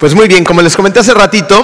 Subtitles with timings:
[0.00, 1.62] Pues muy bien, como les comenté hace ratito,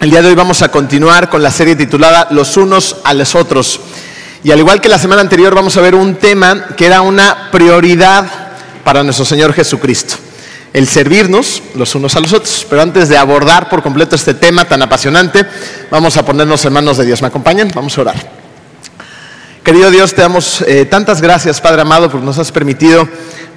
[0.00, 3.34] el día de hoy vamos a continuar con la serie titulada Los unos a los
[3.34, 3.80] otros.
[4.44, 7.48] Y al igual que la semana anterior vamos a ver un tema que era una
[7.50, 8.26] prioridad
[8.84, 10.16] para nuestro Señor Jesucristo,
[10.74, 12.66] el servirnos los unos a los otros.
[12.68, 15.46] Pero antes de abordar por completo este tema tan apasionante,
[15.90, 17.22] vamos a ponernos en manos de Dios.
[17.22, 17.70] ¿Me acompañan?
[17.74, 18.47] Vamos a orar.
[19.68, 23.06] Querido Dios, te damos eh, tantas gracias, Padre amado, porque nos has permitido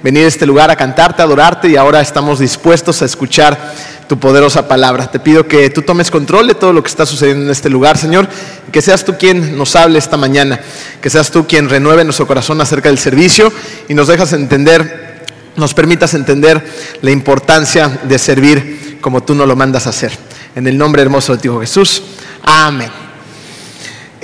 [0.02, 3.72] venir a este lugar a cantarte, a adorarte y ahora estamos dispuestos a escuchar
[4.08, 5.10] tu poderosa palabra.
[5.10, 7.96] Te pido que tú tomes control de todo lo que está sucediendo en este lugar,
[7.96, 8.28] Señor,
[8.70, 10.60] que seas tú quien nos hable esta mañana,
[11.00, 13.50] que seas tú quien renueve nuestro corazón acerca del servicio
[13.88, 15.24] y nos dejas entender,
[15.56, 16.62] nos permitas entender
[17.00, 20.12] la importancia de servir como tú nos lo mandas a hacer.
[20.54, 22.02] En el nombre hermoso de ti, Jesús.
[22.42, 23.01] Amén.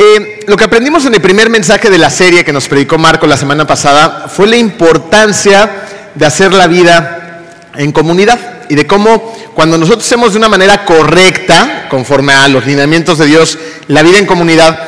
[0.01, 3.27] Eh, lo que aprendimos en el primer mensaje de la serie que nos predicó Marco
[3.27, 5.69] la semana pasada fue la importancia
[6.15, 7.43] de hacer la vida
[7.75, 12.65] en comunidad y de cómo cuando nosotros hacemos de una manera correcta, conforme a los
[12.65, 13.59] lineamientos de Dios,
[13.89, 14.79] la vida en comunidad,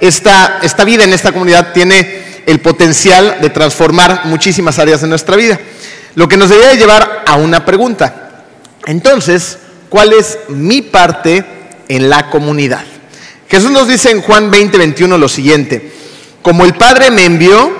[0.00, 5.36] esta, esta vida en esta comunidad tiene el potencial de transformar muchísimas áreas de nuestra
[5.36, 5.58] vida.
[6.14, 8.32] Lo que nos debería llevar a una pregunta.
[8.84, 9.56] Entonces,
[9.88, 11.42] ¿cuál es mi parte
[11.88, 12.84] en la comunidad?
[13.48, 15.90] Jesús nos dice en Juan 20, 21 lo siguiente,
[16.42, 17.72] como el Padre me envió,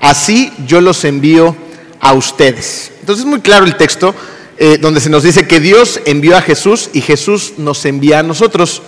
[0.00, 1.56] así yo los envío
[2.00, 2.90] a ustedes.
[3.00, 4.14] Entonces es muy claro el texto
[4.58, 8.22] eh, donde se nos dice que Dios envió a Jesús y Jesús nos envía a
[8.22, 8.82] nosotros.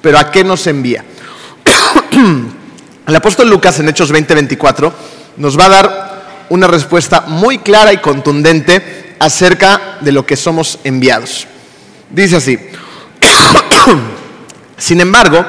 [0.00, 1.04] Pero ¿a qué nos envía?
[3.06, 4.94] el apóstol Lucas en Hechos 20, 24
[5.38, 10.78] nos va a dar una respuesta muy clara y contundente acerca de lo que somos
[10.84, 11.46] enviados.
[12.10, 12.58] Dice así,
[14.78, 15.44] sin embargo,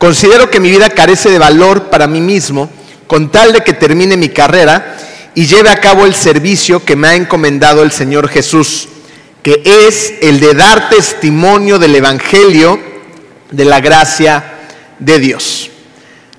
[0.00, 2.70] Considero que mi vida carece de valor para mí mismo
[3.06, 4.96] con tal de que termine mi carrera
[5.34, 8.88] y lleve a cabo el servicio que me ha encomendado el Señor Jesús,
[9.42, 12.80] que es el de dar testimonio del Evangelio
[13.50, 14.42] de la gracia
[14.98, 15.68] de Dios.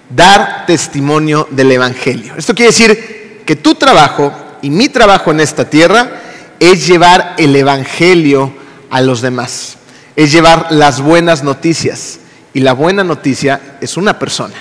[0.10, 2.34] Dar testimonio del Evangelio.
[2.36, 6.20] Esto quiere decir que tu trabajo y mi trabajo en esta tierra
[6.60, 8.56] es llevar el Evangelio
[8.90, 9.78] a los demás,
[10.16, 12.21] es llevar las buenas noticias
[12.54, 14.56] y la buena noticia es una persona,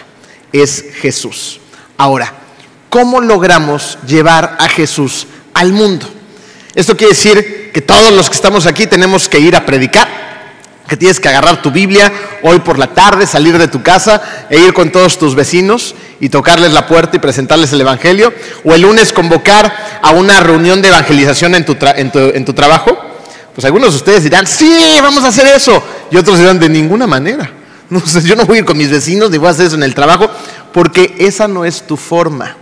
[0.52, 1.60] es Jesús.
[1.96, 2.32] Ahora,
[2.88, 6.06] ¿cómo logramos llevar a Jesús al mundo?
[6.74, 10.08] Esto quiere decir que todos los que estamos aquí tenemos que ir a predicar,
[10.88, 12.12] que tienes que agarrar tu Biblia
[12.42, 16.28] hoy por la tarde, salir de tu casa e ir con todos tus vecinos y
[16.28, 18.32] tocarles la puerta y presentarles el Evangelio,
[18.64, 22.98] o el lunes convocar a una reunión de evangelización en tu, en tu trabajo.
[23.54, 27.06] Pues algunos de ustedes dirán, sí, vamos a hacer eso, y otros dirán, de ninguna
[27.06, 27.59] manera.
[27.90, 29.82] No, yo no voy a ir con mis vecinos ni voy a hacer eso en
[29.82, 30.30] el trabajo,
[30.72, 32.56] porque esa no es tu forma.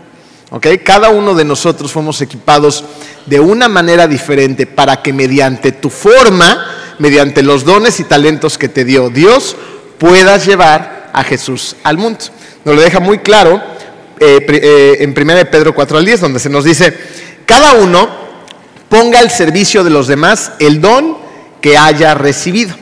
[0.82, 2.82] Cada uno de nosotros fuimos equipados
[3.26, 8.70] de una manera diferente para que mediante tu forma, mediante los dones y talentos que
[8.70, 9.54] te dio Dios,
[9.98, 12.20] puedas llevar a Jesús al mundo.
[12.64, 13.60] Nos lo deja muy claro
[14.18, 16.96] eh, eh, en 1 Pedro 4 al 10, donde se nos dice,
[17.44, 18.08] cada uno
[18.88, 21.18] ponga al servicio de los demás el don
[21.60, 22.74] que haya recibido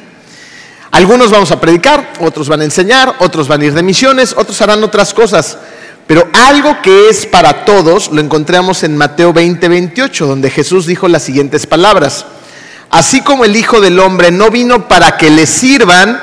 [0.96, 4.62] algunos vamos a predicar, otros van a enseñar, otros van a ir de misiones, otros
[4.62, 5.58] harán otras cosas.
[6.06, 11.06] Pero algo que es para todos lo encontramos en Mateo 20, 28, donde Jesús dijo
[11.06, 12.24] las siguientes palabras.
[12.88, 16.18] Así como el Hijo del Hombre no vino para que le sirvan,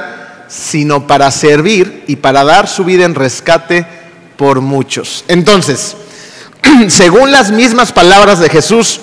[0.48, 3.86] sino para servir y para dar su vida en rescate
[4.38, 5.24] por muchos.
[5.28, 5.96] Entonces,
[6.88, 9.02] según las mismas palabras de Jesús,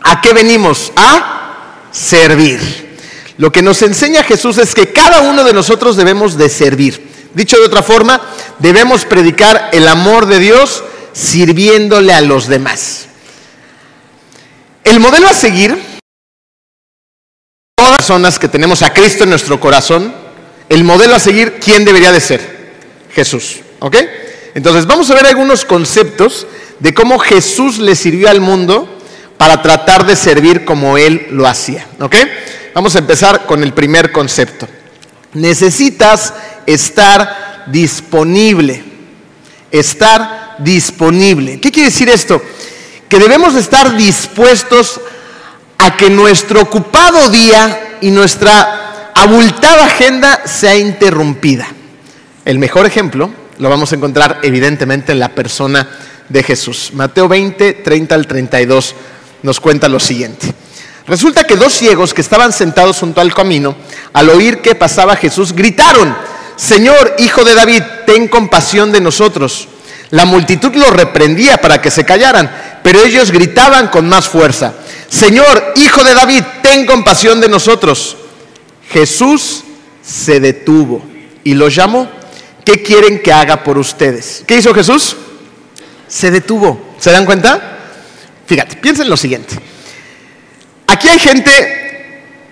[0.00, 0.92] ¿a qué venimos?
[0.96, 2.93] A servir.
[3.36, 7.30] Lo que nos enseña Jesús es que cada uno de nosotros debemos de servir.
[7.34, 8.20] Dicho de otra forma,
[8.60, 13.06] debemos predicar el amor de Dios sirviéndole a los demás.
[14.84, 15.76] El modelo a seguir,
[17.76, 20.14] todas las personas que tenemos a Cristo en nuestro corazón,
[20.68, 22.74] el modelo a seguir, ¿quién debería de ser?
[23.12, 23.60] Jesús.
[23.80, 23.96] ¿Ok?
[24.54, 26.46] Entonces vamos a ver algunos conceptos
[26.78, 28.93] de cómo Jesús le sirvió al mundo
[29.44, 31.86] para tratar de servir como Él lo hacía.
[32.00, 32.16] ¿Ok?
[32.74, 34.66] Vamos a empezar con el primer concepto.
[35.34, 36.32] Necesitas
[36.64, 38.82] estar disponible.
[39.70, 41.60] Estar disponible.
[41.60, 42.40] ¿Qué quiere decir esto?
[43.06, 44.98] Que debemos estar dispuestos
[45.76, 51.66] a que nuestro ocupado día y nuestra abultada agenda sea interrumpida.
[52.46, 55.86] El mejor ejemplo lo vamos a encontrar evidentemente en la persona
[56.30, 56.92] de Jesús.
[56.94, 58.94] Mateo 20, 30 al 32
[59.44, 60.52] nos cuenta lo siguiente.
[61.06, 63.76] Resulta que dos ciegos que estaban sentados junto al camino,
[64.14, 66.16] al oír que pasaba Jesús, gritaron,
[66.56, 69.68] Señor, hijo de David, ten compasión de nosotros.
[70.10, 72.50] La multitud los reprendía para que se callaran,
[72.82, 74.72] pero ellos gritaban con más fuerza,
[75.10, 78.16] Señor, hijo de David, ten compasión de nosotros.
[78.90, 79.62] Jesús
[80.02, 81.04] se detuvo
[81.44, 82.10] y los llamó.
[82.64, 84.42] ¿Qué quieren que haga por ustedes?
[84.46, 85.16] ¿Qué hizo Jesús?
[86.08, 86.94] Se detuvo.
[86.98, 87.73] ¿Se dan cuenta?
[88.46, 89.56] Fíjate, piensen lo siguiente.
[90.86, 91.84] Aquí hay gente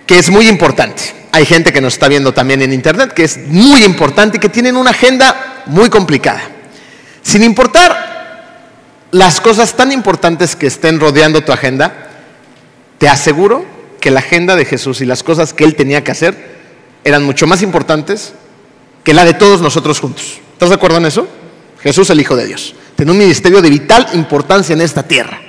[0.05, 1.01] que es muy importante.
[1.31, 4.49] Hay gente que nos está viendo también en internet que es muy importante y que
[4.49, 6.41] tienen una agenda muy complicada.
[7.21, 8.13] Sin importar
[9.11, 12.09] las cosas tan importantes que estén rodeando tu agenda,
[12.97, 13.65] te aseguro
[13.99, 16.53] que la agenda de Jesús y las cosas que él tenía que hacer
[17.03, 18.33] eran mucho más importantes
[19.03, 20.39] que la de todos nosotros juntos.
[20.53, 21.27] ¿Estás de acuerdo en eso?
[21.81, 25.39] Jesús, el Hijo de Dios, tiene un ministerio de vital importancia en esta tierra.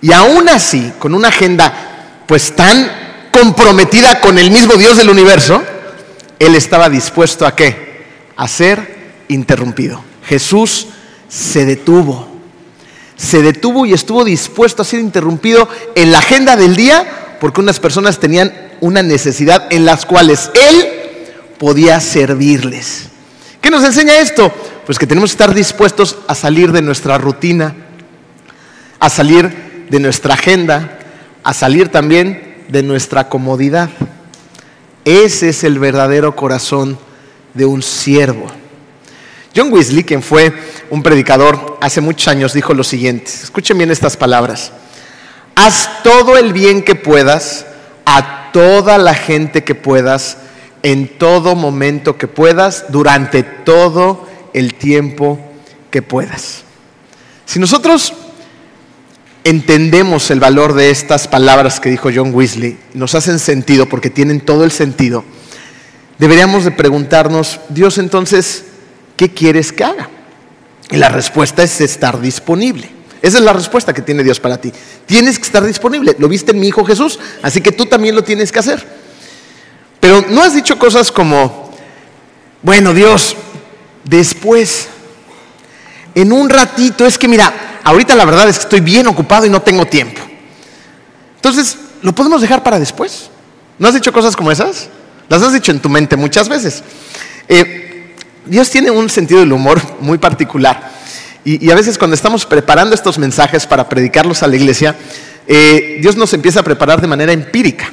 [0.00, 1.72] Y aún así, con una agenda
[2.26, 2.90] pues tan
[3.30, 5.62] comprometida con el mismo Dios del universo,
[6.38, 8.04] él estaba dispuesto a qué?
[8.36, 8.96] A ser
[9.28, 10.02] interrumpido.
[10.24, 10.88] Jesús
[11.28, 12.28] se detuvo.
[13.16, 17.80] Se detuvo y estuvo dispuesto a ser interrumpido en la agenda del día porque unas
[17.80, 20.86] personas tenían una necesidad en las cuales él
[21.58, 23.08] podía servirles.
[23.60, 24.52] ¿Qué nos enseña esto?
[24.86, 27.74] Pues que tenemos que estar dispuestos a salir de nuestra rutina,
[29.00, 30.98] a salir de nuestra agenda,
[31.42, 33.90] a salir también de nuestra comodidad.
[35.04, 36.98] Ese es el verdadero corazón
[37.54, 38.46] de un siervo.
[39.56, 40.52] John Wesley, quien fue
[40.90, 43.30] un predicador hace muchos años, dijo lo siguiente.
[43.30, 44.72] Escuchen bien estas palabras.
[45.54, 47.66] Haz todo el bien que puedas
[48.04, 50.38] a toda la gente que puedas
[50.82, 55.40] en todo momento que puedas, durante todo el tiempo
[55.90, 56.62] que puedas.
[57.44, 58.12] Si nosotros
[59.48, 64.40] entendemos el valor de estas palabras que dijo John Weasley, nos hacen sentido porque tienen
[64.40, 65.24] todo el sentido,
[66.18, 68.64] deberíamos de preguntarnos, Dios entonces,
[69.16, 70.10] ¿qué quieres que haga?
[70.90, 72.90] Y la respuesta es estar disponible.
[73.20, 74.72] Esa es la respuesta que tiene Dios para ti.
[75.06, 76.14] Tienes que estar disponible.
[76.18, 78.86] Lo viste en mi Hijo Jesús, así que tú también lo tienes que hacer.
[79.98, 81.72] Pero no has dicho cosas como,
[82.62, 83.34] bueno Dios,
[84.04, 84.88] después,
[86.14, 89.50] en un ratito, es que mira, ahorita la verdad es que estoy bien ocupado y
[89.50, 90.20] no tengo tiempo.
[91.36, 93.30] Entonces, ¿lo podemos dejar para después?
[93.78, 94.88] ¿No has dicho cosas como esas?
[95.28, 96.82] Las has dicho en tu mente muchas veces.
[97.48, 98.14] Eh,
[98.46, 100.90] Dios tiene un sentido del humor muy particular.
[101.44, 104.94] Y, a veces cuando estamos preparando estos mensajes para predicarlos a la iglesia,
[105.46, 107.90] eh, Dios nos empieza a preparar de manera empírica.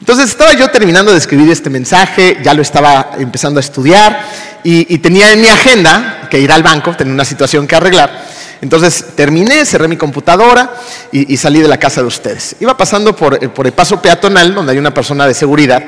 [0.00, 4.26] Entonces estaba yo terminando de escribir este mensaje, ya lo estaba empezando a estudiar
[4.64, 8.26] y, tenía en mi agenda que ir al banco, tenía una situación que arreglar.
[8.60, 10.74] Entonces terminé, cerré mi computadora
[11.12, 12.56] y, salí de la casa de ustedes.
[12.60, 15.82] Iba pasando por, eh, el paso peatonal donde hay una persona de seguridad,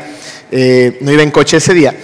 [0.50, 1.94] eh, no iba en coche ese día.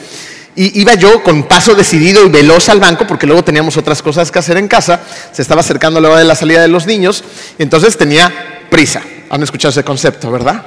[0.55, 4.31] Y iba yo con paso decidido y veloz al banco porque luego teníamos otras cosas
[4.31, 5.01] que hacer en casa.
[5.33, 7.23] Se estaba acercando la hora de la salida de los niños.
[7.59, 9.01] Entonces tenía prisa.
[9.31, 10.67] Han escuchado ese concepto, ¿verdad?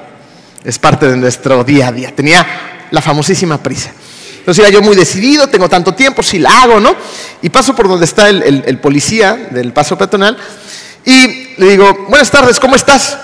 [0.64, 2.14] Es parte de nuestro día a día.
[2.16, 3.92] Tenía la famosísima prisa.
[4.52, 6.94] Entonces iba yo muy decidido, tengo tanto tiempo, si la hago, ¿no?
[7.42, 10.38] Y paso por donde está el, policía del paso peatonal
[11.06, 13.18] y le digo, buenas tardes, ¿cómo estás?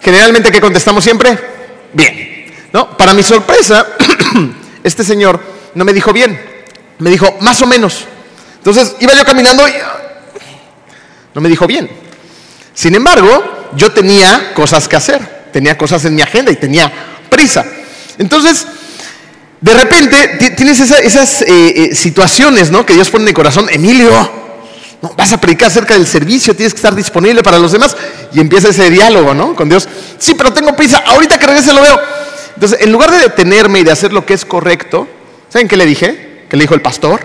[0.00, 1.38] Generalmente, ¿qué contestamos siempre?
[1.92, 2.52] Bien.
[2.72, 2.96] ¿No?
[2.96, 3.86] Para mi sorpresa,
[4.82, 5.40] este señor
[5.74, 6.40] no me dijo bien,
[6.98, 8.04] me dijo más o menos.
[8.58, 9.72] Entonces iba yo caminando y
[11.32, 11.88] no me dijo bien.
[12.74, 16.90] Sin embargo, yo tenía cosas que hacer tenía cosas en mi agenda y tenía
[17.28, 17.64] prisa.
[18.18, 18.66] Entonces,
[19.62, 22.84] de repente tienes esas eh, eh, situaciones ¿no?
[22.84, 24.10] que Dios pone en el corazón, Emilio,
[25.00, 25.14] ¿no?
[25.16, 27.96] vas a predicar acerca del servicio, tienes que estar disponible para los demás
[28.32, 29.54] y empieza ese diálogo ¿no?
[29.54, 29.88] con Dios.
[30.18, 31.96] Sí, pero tengo prisa, ahorita que regrese lo veo.
[32.56, 35.06] Entonces, en lugar de detenerme y de hacer lo que es correcto,
[35.48, 36.46] ¿saben qué le dije?
[36.50, 37.20] ¿Qué le dijo el pastor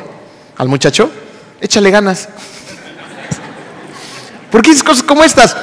[0.57, 1.09] al muchacho?
[1.59, 2.29] Échale ganas.
[4.51, 5.57] ¿Por qué dices cosas como estas?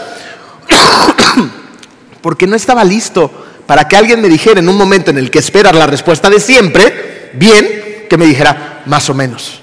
[2.20, 3.30] porque no estaba listo
[3.66, 6.40] para que alguien me dijera en un momento en el que esperas la respuesta de
[6.40, 9.60] siempre, bien, que me dijera más o menos.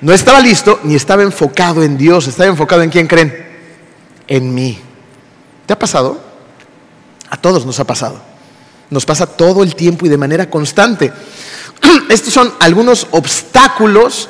[0.00, 3.34] No estaba listo ni estaba enfocado en Dios, estaba enfocado en quién creen,
[4.26, 4.78] en mí.
[5.66, 6.20] ¿Te ha pasado?
[7.30, 8.20] A todos nos ha pasado.
[8.90, 11.12] Nos pasa todo el tiempo y de manera constante.
[12.10, 14.28] Estos son algunos obstáculos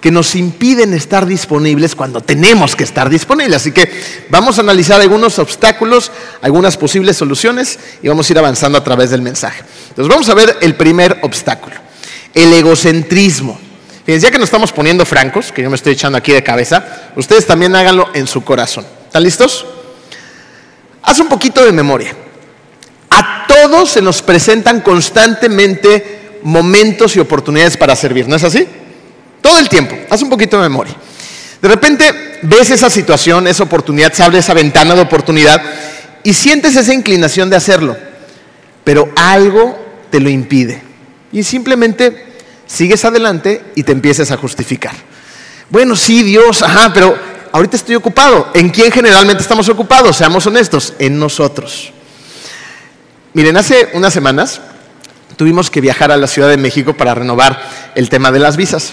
[0.00, 3.56] que nos impiden estar disponibles cuando tenemos que estar disponibles.
[3.56, 3.90] Así que
[4.30, 9.10] vamos a analizar algunos obstáculos, algunas posibles soluciones y vamos a ir avanzando a través
[9.10, 9.62] del mensaje.
[9.88, 11.76] Entonces vamos a ver el primer obstáculo,
[12.34, 13.58] el egocentrismo.
[14.04, 17.10] Fíjense, ya que nos estamos poniendo francos, que yo me estoy echando aquí de cabeza,
[17.16, 18.86] ustedes también háganlo en su corazón.
[19.06, 19.66] ¿Están listos?
[21.02, 22.14] Haz un poquito de memoria.
[23.10, 28.66] A todos se nos presentan constantemente momentos y oportunidades para servir, ¿no es así?
[29.40, 29.96] Todo el tiempo.
[30.10, 30.94] Haz un poquito de memoria.
[31.60, 35.60] De repente ves esa situación, esa oportunidad, se abre esa ventana de oportunidad
[36.22, 37.96] y sientes esa inclinación de hacerlo,
[38.84, 39.78] pero algo
[40.10, 40.82] te lo impide.
[41.32, 42.26] Y simplemente
[42.66, 44.94] sigues adelante y te empiezas a justificar.
[45.70, 47.18] Bueno, sí, Dios, ajá, pero
[47.52, 48.50] ahorita estoy ocupado.
[48.54, 50.16] ¿En quién generalmente estamos ocupados?
[50.16, 51.92] Seamos honestos, en nosotros.
[53.34, 54.60] Miren, hace unas semanas
[55.36, 57.60] tuvimos que viajar a la Ciudad de México para renovar
[57.94, 58.92] el tema de las visas.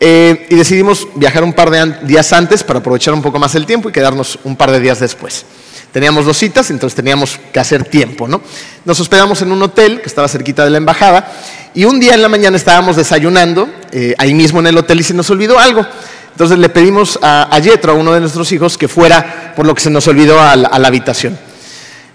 [0.00, 3.66] Eh, y decidimos viajar un par de días antes para aprovechar un poco más el
[3.66, 5.46] tiempo y quedarnos un par de días después.
[5.92, 8.42] Teníamos dos citas, entonces teníamos que hacer tiempo, ¿no?
[8.84, 11.32] Nos hospedamos en un hotel que estaba cerquita de la embajada
[11.72, 15.04] y un día en la mañana estábamos desayunando eh, ahí mismo en el hotel y
[15.04, 15.86] se nos olvidó algo.
[16.32, 19.74] Entonces le pedimos a, a Yetro, a uno de nuestros hijos, que fuera por lo
[19.74, 21.38] que se nos olvidó a la, a la habitación.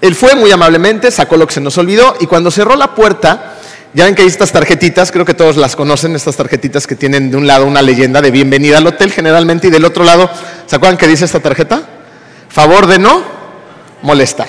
[0.02, 3.59] Él fue muy amablemente, sacó lo que se nos olvidó y cuando cerró la puerta,
[3.94, 7.32] ya ven que hay estas tarjetitas, creo que todos las conocen, estas tarjetitas que tienen
[7.32, 10.30] de un lado una leyenda de bienvenida al hotel generalmente y del otro lado,
[10.68, 11.82] ¿se acuerdan qué dice esta tarjeta?
[12.50, 13.24] Favor de no
[14.04, 14.48] molestar.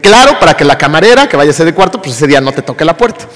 [0.00, 2.52] Claro, para que la camarera que vaya a ser de cuarto, pues ese día no
[2.52, 3.26] te toque la puerta.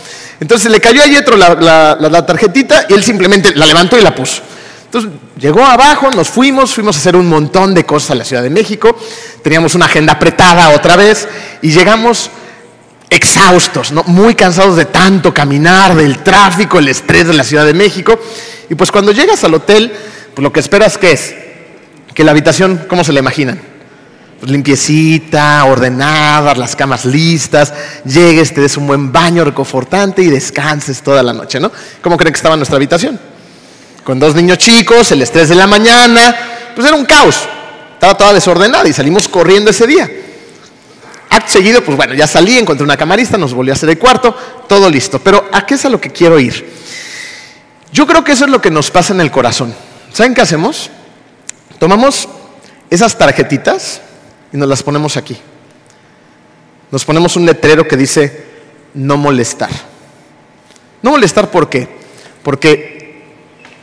[0.41, 4.15] Entonces le cayó a Yetro la, la, tarjetita y él simplemente la levantó y la
[4.15, 4.43] puso.
[4.85, 8.43] Entonces llegó abajo, nos fuimos, fuimos a hacer un montón de cosas a la Ciudad
[8.43, 8.97] de México,
[9.43, 11.29] teníamos una agenda apretada otra vez
[11.61, 12.31] y llegamos
[13.11, 14.03] exhaustos, ¿no?
[14.05, 18.19] muy cansados de tanto caminar, del tráfico, el estrés de la Ciudad de México.
[18.69, 19.93] Y pues cuando llegas al hotel,
[20.35, 21.35] pues lo que esperas que es
[22.15, 23.61] que la habitación, ¿cómo se la imaginan?
[24.41, 27.73] Pues limpiecita, ordenada, las camas listas,
[28.05, 31.71] llegues, te des un buen baño reconfortante y descanses toda la noche, ¿no?
[32.03, 33.19] ¿Cómo creen que estaba nuestra habitación?
[34.05, 36.37] Con dos niños chicos, el estrés de la mañana,
[36.75, 37.37] pues era un caos.
[37.95, 40.11] Estaba toda desordenada y salimos corriendo ese día.
[41.31, 44.35] Acto seguido, pues bueno, ya salí, encontré una camarista, nos volví a hacer el cuarto,
[44.67, 45.19] todo listo.
[45.19, 46.69] Pero ¿a qué es a lo que quiero ir?
[47.93, 49.75] Yo creo que eso es lo que nos pasa en el corazón.
[50.13, 50.91] ¿Saben qué hacemos?
[51.79, 52.29] Tomamos
[52.91, 54.01] esas tarjetitas
[54.53, 55.37] y nos las ponemos aquí.
[56.91, 58.45] Nos ponemos un letrero que dice
[58.95, 59.71] no molestar.
[61.03, 61.89] No molestar ¿por qué?
[62.43, 63.23] Porque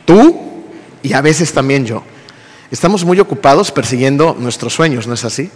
[0.04, 0.64] tú
[1.02, 2.02] y a veces también yo
[2.70, 5.50] estamos muy ocupados persiguiendo nuestros sueños, ¿no es así?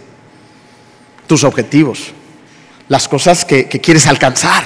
[1.31, 2.11] Tus objetivos,
[2.89, 4.65] las cosas que, quieres alcanzar.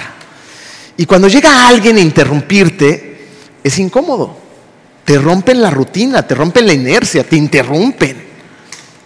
[0.96, 3.28] Y cuando llega alguien a interrumpirte,
[3.62, 4.36] es incómodo.
[5.04, 8.20] Te rompen la rutina, te rompen la inercia, te interrumpen.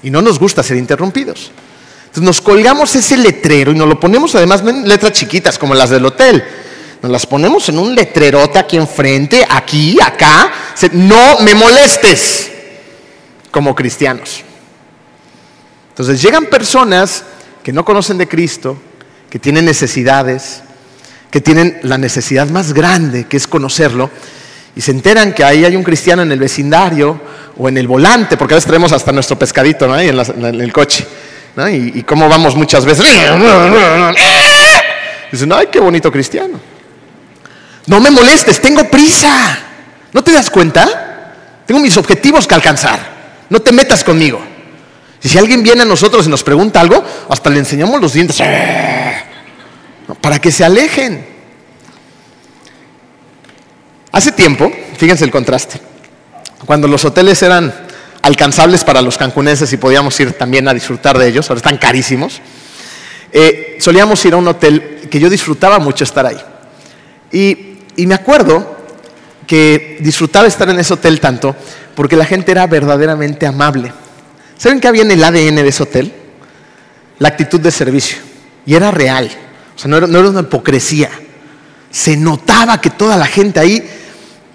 [0.02, 1.50] Y no nos gusta ser interrumpidos.
[1.98, 5.90] Entonces nos colgamos ese letrero y nos lo ponemos además en letras chiquitas como las
[5.90, 6.42] del hotel.
[7.02, 10.50] Nos las ponemos en un letrerote aquí enfrente, aquí, acá.
[10.92, 12.50] No me molestes
[13.50, 14.44] como cristianos.
[15.90, 17.24] Entonces llegan personas
[17.62, 18.76] que no conocen de Cristo,
[19.28, 20.62] que tienen necesidades,
[21.30, 24.10] que tienen la necesidad más grande, que es conocerlo,
[24.74, 27.20] y se enteran que ahí hay un cristiano en el vecindario
[27.56, 29.98] o en el volante, porque a veces traemos hasta nuestro pescadito ¿no?
[29.98, 30.18] en,
[30.60, 31.06] el coche,
[31.72, 33.06] y, cómo vamos muchas veces.
[35.32, 36.58] Dicen, ay, qué bonito cristiano.
[37.86, 39.58] No me molestes, tengo prisa.
[40.12, 41.32] ¿No te das cuenta?
[41.66, 42.98] Tengo mis objetivos que alcanzar.
[43.48, 44.40] No te metas conmigo.
[45.22, 48.38] Y si alguien viene a nosotros y nos pregunta algo, hasta le enseñamos los dientes.
[50.20, 51.26] Para que se alejen.
[54.12, 55.80] Hace tiempo, fíjense el contraste,
[56.66, 57.72] cuando los hoteles eran
[58.22, 62.40] alcanzables para los cancunenses y podíamos ir también a disfrutar de ellos, ahora están carísimos,
[63.32, 66.40] eh, solíamos ir a un hotel que yo disfrutaba mucho estar ahí.
[67.32, 68.78] y me acuerdo
[69.46, 71.56] que disfrutaba estar en ese hotel tanto
[71.94, 73.92] porque la gente era verdaderamente amable.
[74.60, 76.12] ¿Saben qué había en el ADN de ese hotel?
[77.18, 78.18] La actitud de servicio.
[78.66, 79.30] Y era real.
[79.74, 81.08] O sea, no era, una hipocresía.
[81.90, 83.82] Se notaba que toda la gente ahí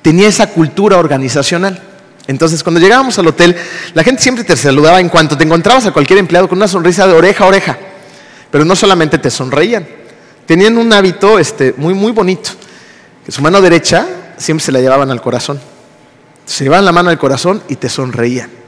[0.03, 1.81] tenía esa cultura organizacional.
[2.27, 3.55] Entonces, cuando llegábamos al hotel,
[3.95, 7.07] la gente siempre te saludaba en cuanto te encontrabas a cualquier empleado con una sonrisa
[7.07, 7.75] de oreja a oreja.
[8.51, 9.87] Pero no solamente te sonreían,
[10.45, 12.51] tenían un hábito este, muy, muy bonito.
[13.25, 14.05] Que su mano derecha
[14.37, 15.59] siempre se la llevaban al corazón.
[16.45, 18.64] Se llevaban la mano al corazón y te sonreían.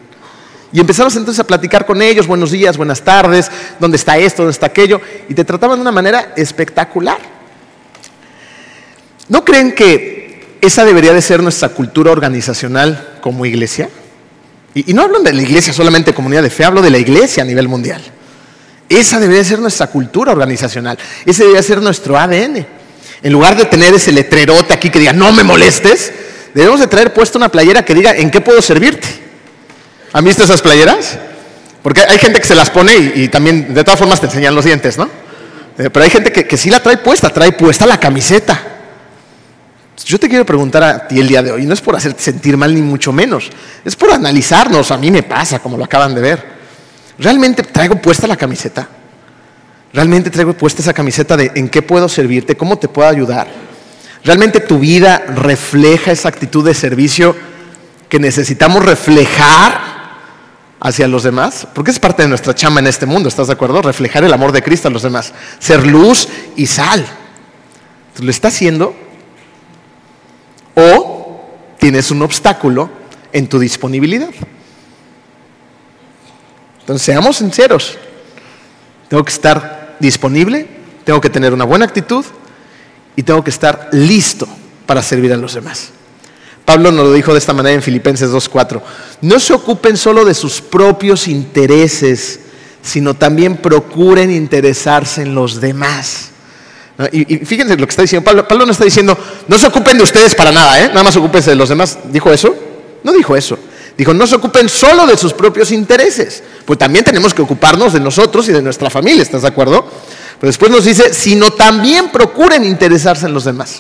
[0.74, 4.52] Y empezamos entonces a platicar con ellos, buenos días, buenas tardes, dónde está esto, dónde
[4.52, 7.20] está aquello, y te trataban de una manera espectacular.
[9.30, 13.90] ¿No creen que esa debería de ser nuestra cultura organizacional como iglesia?
[14.74, 17.46] Y, no hablo de la iglesia solamente comunidad de fe, hablo de la iglesia a
[17.46, 18.02] nivel mundial.
[18.90, 22.66] Esa debería ser nuestra cultura organizacional, ese debería ser nuestro ADN.
[23.24, 26.12] En lugar de tener ese letrerote aquí que diga, no me molestes,
[26.54, 29.27] debemos de traer puesto una playera que diga, ¿en qué puedo servirte?
[30.14, 31.18] ¿Han visto esas playeras?
[31.84, 34.66] Porque hay gente que se las pone y, también de todas formas te enseñan los
[34.66, 35.10] dientes, ¿no?
[35.78, 38.60] Eh, pero hay gente que, que sí la trae puesta, trae puesta la camiseta.
[40.06, 42.56] Yo te quiero preguntar a ti el día de hoy, no es por hacerte sentir
[42.56, 43.50] mal ni mucho menos,
[43.84, 46.46] es por analizarnos, a mí me pasa, como lo acaban de ver.
[47.20, 48.88] ¿Realmente traigo puesta la camiseta?
[49.94, 53.48] ¿Realmente traigo puesta esa camiseta de en qué puedo servirte, cómo te puedo ayudar?
[54.24, 57.36] ¿Realmente tu vida refleja esa actitud de servicio
[58.10, 59.87] que necesitamos reflejar
[60.80, 61.68] hacia los demás?
[61.74, 63.82] Porque es parte de nuestra chama en este mundo, ¿estás de acuerdo?
[63.82, 67.06] Reflejar el amor de Cristo a los demás, ser luz y sal.
[68.20, 68.96] ¿Lo está haciendo?
[70.76, 71.46] ¿O
[71.80, 72.90] tienes un obstáculo
[73.32, 74.30] en tu disponibilidad?
[76.80, 77.98] Entonces, seamos sinceros.
[79.10, 80.68] Tengo que estar disponible,
[81.04, 82.26] tengo que tener una buena actitud
[83.16, 84.48] y tengo que estar listo
[84.86, 85.92] para servir a los demás.
[86.68, 88.82] Pablo nos lo dijo de esta manera en Filipenses 2.4.
[89.22, 92.42] No se ocupen solo de sus propios intereses,
[92.82, 96.32] sino también procuren interesarse en los demás.
[97.14, 98.46] Y, fíjense lo que está diciendo Pablo.
[98.46, 100.90] Pablo no está diciendo, no se ocupen de ustedes para nada, ¿eh?
[100.90, 102.00] nada más ocúpense de los demás.
[102.12, 102.54] ¿Dijo eso?
[103.02, 103.58] No dijo eso.
[103.98, 106.44] Dijo, no se ocupen solo de sus propios intereses.
[106.66, 109.90] Pues también tenemos que ocuparnos de nosotros y de nuestra familia, ¿estás de acuerdo?
[110.38, 113.78] Pero después nos dice, sino también procuren interesarse en los demás.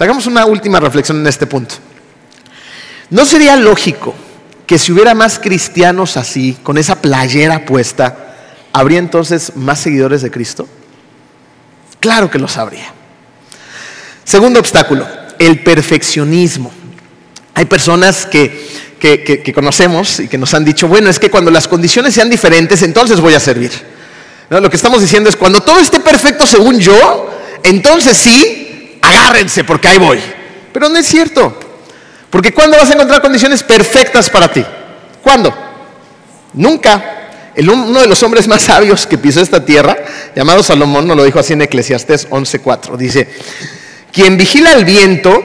[0.00, 1.74] Hagamos una última reflexión en este punto.
[3.10, 4.14] ¿No sería lógico
[4.66, 8.34] que si hubiera más cristianos así, con esa playera puesta,
[8.72, 10.66] habría entonces más seguidores de Cristo?
[12.00, 12.94] Claro que lo sabría.
[14.24, 15.06] Segundo obstáculo,
[15.38, 16.72] el perfeccionismo.
[17.52, 22.14] Hay personas que, conocemos y que nos han dicho, bueno, es que cuando las condiciones
[22.14, 23.72] sean diferentes, entonces voy a servir.
[24.48, 27.30] Lo que estamos diciendo es, cuando todo esté perfecto según yo,
[27.62, 28.59] entonces sí,
[29.02, 30.20] agárrense porque ahí voy.
[30.72, 31.58] Pero no es cierto.
[32.30, 34.64] Porque ¿cuándo vas a encontrar condiciones perfectas para ti?
[35.22, 35.52] ¿Cuándo?
[36.52, 37.20] Nunca
[37.68, 39.96] uno de los hombres más sabios que pisó esta tierra,
[40.34, 42.96] llamado Salomón, nos lo dijo así en Eclesiastés 11:4.
[42.96, 43.28] Dice:
[44.12, 45.42] Quien vigila el viento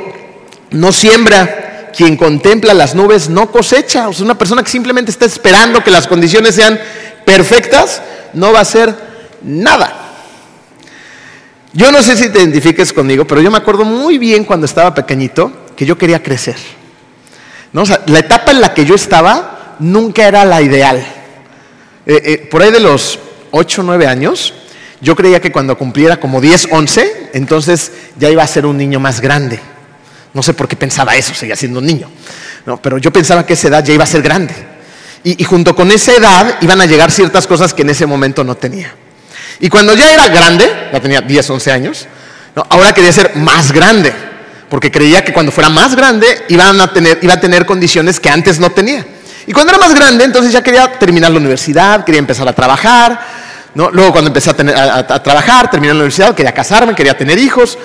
[0.71, 4.07] no siembra, quien contempla las nubes no cosecha.
[4.07, 6.79] O sea, una persona que simplemente está esperando que las condiciones sean
[7.25, 8.01] perfectas,
[8.33, 8.95] no va a hacer
[9.41, 9.94] nada.
[11.75, 14.95] Yo no sé si te identifiques conmigo, pero yo me acuerdo muy bien cuando estaba
[14.95, 16.55] pequeñito que yo quería crecer.
[17.73, 17.83] ¿No?
[17.83, 20.97] la etapa en la que yo estaba nunca era la ideal.
[22.05, 23.19] Eh, eh, por ahí de los
[23.51, 24.53] 8 o 9 años,
[25.01, 29.01] yo creía que cuando cumpliera como 10, 11, entonces ya iba a ser un niño
[29.01, 29.59] más grande.
[30.33, 32.09] No sé por qué pensaba eso, seguía siendo un niño.
[32.81, 34.55] Pero yo pensaba que esa edad ya iba a ser grande.
[35.23, 38.55] Y, junto con esa edad iban a llegar ciertas cosas que en ese momento no
[38.55, 38.95] tenía.
[39.59, 42.07] Y cuando ya era grande, ya tenía 10, 11 años,
[42.69, 44.13] ahora quería ser más grande,
[44.69, 48.29] porque creía que cuando fuera más grande iban a tener, iba a tener condiciones que
[48.29, 49.05] antes no tenía.
[49.47, 53.19] Y cuando era más grande, entonces ya quería terminar la universidad, quería empezar a trabajar.
[53.75, 57.77] Luego cuando empecé a, trabajar, terminé la universidad, quería casarme, quería tener hijos.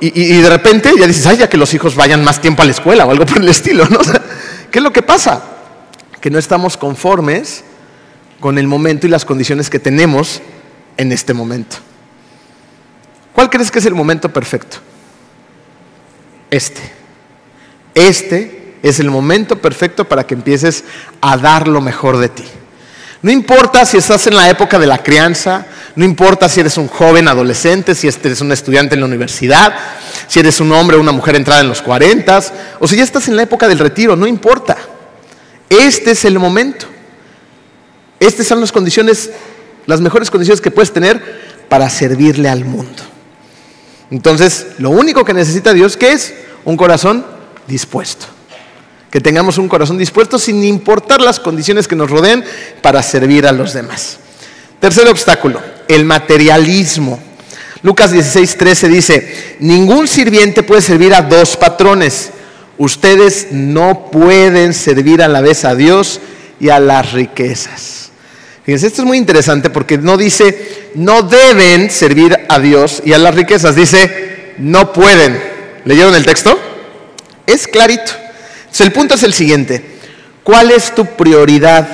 [0.00, 2.70] Y, de repente ya dices, ay, ya que los hijos vayan más tiempo a la
[2.70, 3.86] escuela o algo por el estilo.
[3.88, 3.98] ¿no?
[4.70, 5.42] ¿Qué es lo que pasa?
[6.20, 7.64] Que no estamos conformes
[8.40, 10.40] con el momento y las condiciones que tenemos
[10.96, 11.76] en este momento.
[13.34, 14.78] ¿Cuál crees que es el momento perfecto?
[16.50, 16.82] Este.
[17.94, 20.84] Este es el momento perfecto para que empieces
[21.20, 22.44] a dar lo mejor de ti.
[23.22, 26.88] No importa si estás en la época de la crianza, no importa si eres un
[26.88, 29.74] joven adolescente, si eres un estudiante en la universidad,
[30.26, 32.42] si eres un hombre o una mujer entrada en los 40
[32.80, 34.76] o si ya estás en la época del retiro, no importa.
[35.68, 36.86] Este es el momento.
[38.18, 39.30] Estas son las condiciones,
[39.86, 41.20] las mejores condiciones que puedes tener
[41.68, 43.02] para servirle al mundo.
[44.10, 46.34] Entonces, lo único que necesita Dios, ¿qué es?
[46.64, 47.24] Un corazón
[47.66, 48.26] dispuesto
[49.12, 52.42] que tengamos un corazón dispuesto sin importar las condiciones que nos rodeen
[52.80, 54.16] para servir a los demás.
[54.80, 57.22] Tercer obstáculo, el materialismo.
[57.82, 62.30] Lucas 16, 13 dice, ningún sirviente puede servir a dos patrones.
[62.78, 66.18] Ustedes no pueden servir a la vez a Dios
[66.58, 68.11] y a las riquezas.
[68.64, 73.18] Fíjense, esto es muy interesante porque no dice, no deben servir a Dios y a
[73.18, 75.40] las riquezas, dice, no pueden.
[75.84, 76.58] ¿Leyeron el texto?
[77.46, 78.12] Es clarito
[78.80, 79.84] el punto es el siguiente.
[80.42, 81.88] ¿Cuál es tu prioridad?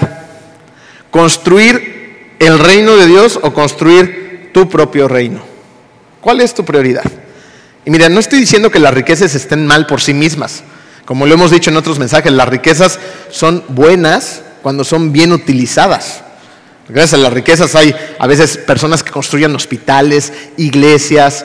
[1.11, 5.43] ¿Construir el reino de Dios o construir tu propio reino?
[6.21, 7.05] ¿Cuál es tu prioridad?
[7.85, 10.63] Y mira, no estoy diciendo que las riquezas estén mal por sí mismas.
[11.05, 12.99] Como lo hemos dicho en otros mensajes, las riquezas
[13.31, 16.23] son buenas cuando son bien utilizadas.
[16.89, 21.45] Gracias a las riquezas hay a veces personas que construyen hospitales, iglesias,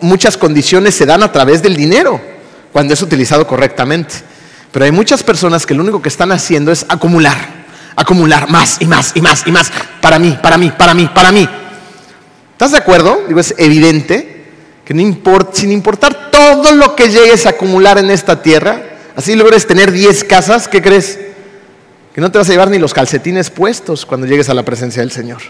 [0.00, 2.18] muchas condiciones se dan a través del dinero
[2.72, 4.14] cuando es utilizado correctamente.
[4.72, 7.36] Pero hay muchas personas que lo único que están haciendo es acumular,
[7.94, 11.30] acumular más y más y más y más para mí, para mí, para mí, para
[11.30, 11.46] mí.
[12.52, 13.24] ¿Estás de acuerdo?
[13.28, 14.46] Digo, es evidente
[14.84, 18.82] que no import, sin importar todo lo que llegues a acumular en esta tierra,
[19.14, 21.18] así logres tener 10 casas, ¿qué crees?
[22.20, 25.10] No te vas a llevar ni los calcetines puestos cuando llegues a la presencia del
[25.10, 25.40] Señor.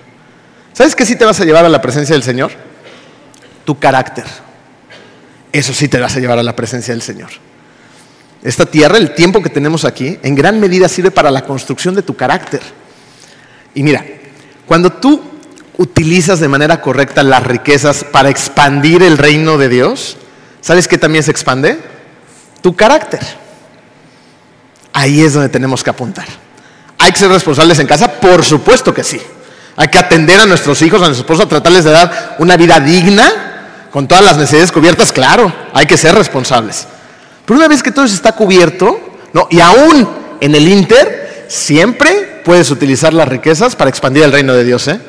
[0.72, 2.52] ¿Sabes qué sí te vas a llevar a la presencia del Señor?
[3.64, 4.24] Tu carácter.
[5.50, 7.30] Eso sí te vas a llevar a la presencia del Señor.
[8.44, 12.02] Esta tierra, el tiempo que tenemos aquí, en gran medida sirve para la construcción de
[12.02, 12.60] tu carácter.
[13.74, 14.04] Y mira,
[14.64, 15.20] cuando tú
[15.76, 20.16] utilizas de manera correcta las riquezas para expandir el reino de Dios,
[20.60, 21.80] ¿sabes qué también se expande?
[22.62, 23.20] Tu carácter.
[24.92, 26.28] Ahí es donde tenemos que apuntar.
[27.00, 28.08] ¿Hay que ser responsables en casa?
[28.08, 29.18] Por supuesto que sí.
[29.76, 33.86] Hay que atender a nuestros hijos, a nuestros esposos, tratarles de dar una vida digna,
[33.90, 36.86] con todas las necesidades cubiertas, claro, hay que ser responsables.
[37.46, 39.00] Pero una vez que todo eso está cubierto,
[39.32, 40.08] no, y aún
[40.42, 44.86] en el Inter, siempre puedes utilizar las riquezas para expandir el reino de Dios.
[44.88, 45.00] ¿eh?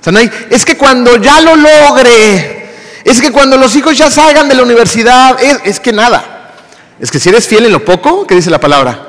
[0.00, 2.68] O sea, no hay, es que cuando ya lo logre,
[3.04, 6.52] es que cuando los hijos ya salgan de la universidad, es, es que nada.
[7.00, 9.07] Es que si eres fiel en lo poco, ¿qué dice la palabra?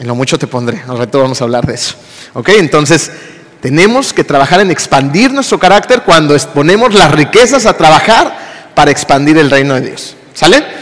[0.00, 0.82] En lo mucho te pondré.
[0.88, 1.94] Al rato vamos a hablar de eso.
[2.32, 2.48] ¿Ok?
[2.58, 3.12] Entonces,
[3.60, 9.36] tenemos que trabajar en expandir nuestro carácter cuando exponemos las riquezas a trabajar para expandir
[9.38, 10.16] el reino de Dios.
[10.34, 10.80] ¿Sale?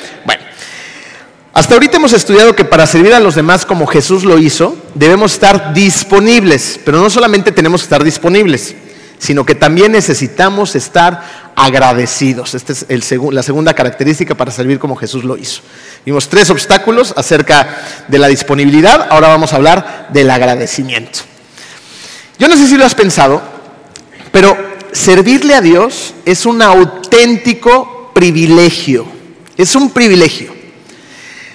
[1.59, 5.33] Hasta ahorita hemos estudiado que para servir a los demás como Jesús lo hizo, debemos
[5.33, 8.77] estar disponibles, pero no solamente tenemos que estar disponibles,
[9.19, 12.55] sino que también necesitamos estar agradecidos.
[12.55, 12.87] Esta es
[13.31, 15.63] la segunda característica para servir como Jesús lo hizo.
[16.07, 17.69] Vimos tres obstáculos acerca
[18.07, 21.21] de la disponibilidad, ahora vamos a hablar del agradecimiento.
[22.39, 23.43] Yo no sé si lo has pensado,
[24.31, 24.57] pero
[24.93, 29.07] servirle a Dios es un auténtico privilegio,
[29.57, 30.57] es un privilegio.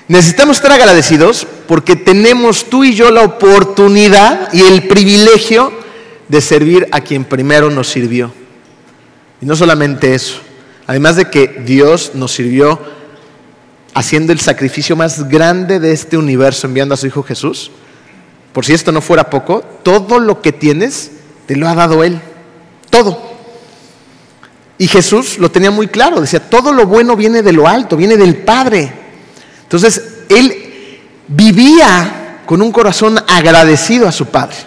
[0.09, 5.71] Necesitamos estar agradecidos porque tenemos tú y yo la oportunidad y el privilegio
[6.27, 8.33] de servir a quien primero nos sirvió.
[9.41, 10.39] Y no solamente eso,
[10.87, 12.79] además de que Dios nos sirvió
[13.93, 17.71] haciendo el sacrificio más grande de este universo enviando a su Hijo Jesús,
[18.53, 21.11] por si esto no fuera poco, todo lo que tienes
[21.45, 22.21] te lo ha dado Él,
[22.89, 23.33] todo.
[24.77, 28.17] Y Jesús lo tenía muy claro, decía, todo lo bueno viene de lo alto, viene
[28.17, 28.91] del Padre.
[29.63, 34.57] Entonces, él vivía con un corazón agradecido a su Padre.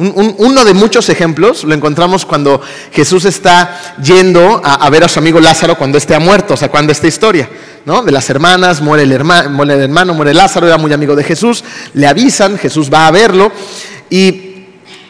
[0.00, 5.40] Uno de muchos ejemplos lo encontramos cuando Jesús está yendo a, ver a su amigo
[5.40, 7.50] Lázaro cuando esté muerto, o sea, cuando esta historia,
[7.84, 8.02] ¿no?
[8.02, 11.22] De las hermanas, muere el, hermano, muere el hermano, muere Lázaro, era muy amigo de
[11.22, 13.52] Jesús, le avisan, Jesús va a verlo
[14.08, 14.64] y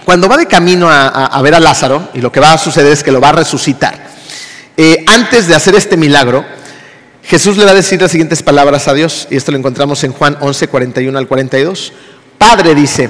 [0.05, 3.05] cuando va de camino a, ver a Lázaro, y lo que va a suceder es
[3.05, 4.11] que lo va a resucitar,
[4.77, 6.45] eh, antes de hacer este milagro,
[7.23, 10.13] Jesús le va a decir las siguientes palabras a Dios, y esto lo encontramos en
[10.13, 11.93] Juan 11, 41 al 42.
[12.39, 13.09] Padre dice,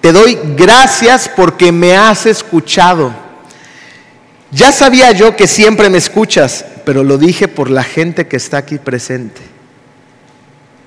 [0.00, 3.12] te doy gracias porque me has escuchado.
[4.50, 8.58] Ya sabía yo que siempre me escuchas, pero lo dije por la gente que está
[8.58, 9.40] aquí presente.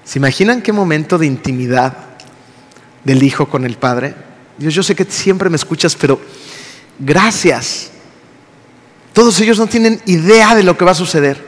[0.06, 1.94] ¿Se imaginan qué momento de intimidad
[3.04, 4.16] del Hijo con el Padre?
[4.58, 6.20] Dios, yo sé que siempre me escuchas, pero
[6.98, 7.92] gracias.
[9.14, 11.46] Todos ellos no tienen idea de lo que va a suceder.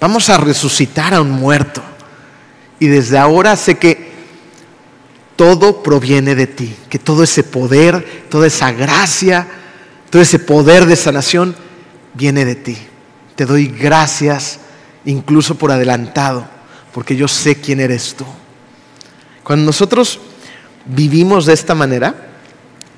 [0.00, 1.82] Vamos a resucitar a un muerto.
[2.78, 4.12] Y desde ahora sé que
[5.36, 9.46] todo proviene de ti, que todo ese poder, toda esa gracia,
[10.10, 11.54] todo ese poder de sanación
[12.14, 12.78] viene de ti.
[13.36, 14.60] Te doy gracias
[15.04, 16.48] incluso por adelantado,
[16.92, 18.24] porque yo sé quién eres tú.
[19.44, 20.18] Cuando nosotros
[20.86, 22.14] vivimos de esta manera,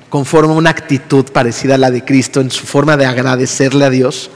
[0.09, 4.31] conforme una actitud parecida a la de Cristo en su forma de agradecerle a Dios,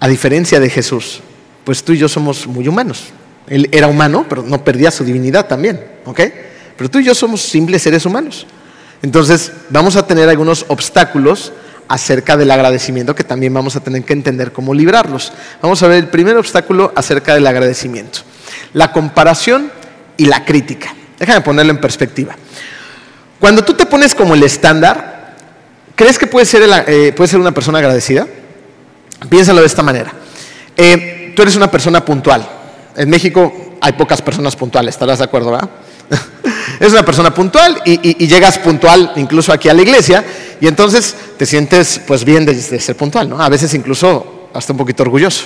[0.00, 1.20] a diferencia de Jesús,
[1.64, 3.12] pues tú y yo somos muy humanos.
[3.48, 6.20] Él era humano, pero no perdía su divinidad también, ¿ok?
[6.76, 8.46] Pero tú y yo somos simples seres humanos.
[9.02, 11.52] Entonces, vamos a tener algunos obstáculos
[11.88, 15.32] acerca del agradecimiento que también vamos a tener que entender cómo librarlos.
[15.60, 18.20] Vamos a ver el primer obstáculo acerca del agradecimiento.
[18.72, 19.70] La comparación
[20.16, 20.94] y la crítica.
[21.18, 22.34] Déjame ponerlo en perspectiva.
[23.38, 25.34] Cuando tú te pones como el estándar,
[25.94, 28.26] ¿crees que puedes ser, eh, ser una persona agradecida?
[29.28, 30.12] Piénsalo de esta manera.
[30.76, 32.48] Eh, tú eres una persona puntual.
[32.96, 35.70] En México hay pocas personas puntuales, ¿estarás de acuerdo, verdad?
[36.80, 40.24] es una persona puntual y, llegas puntual incluso aquí a la iglesia
[40.60, 43.40] y entonces te sientes pues bien de, ser puntual, ¿no?
[43.40, 45.44] A veces incluso hasta un poquito orgulloso.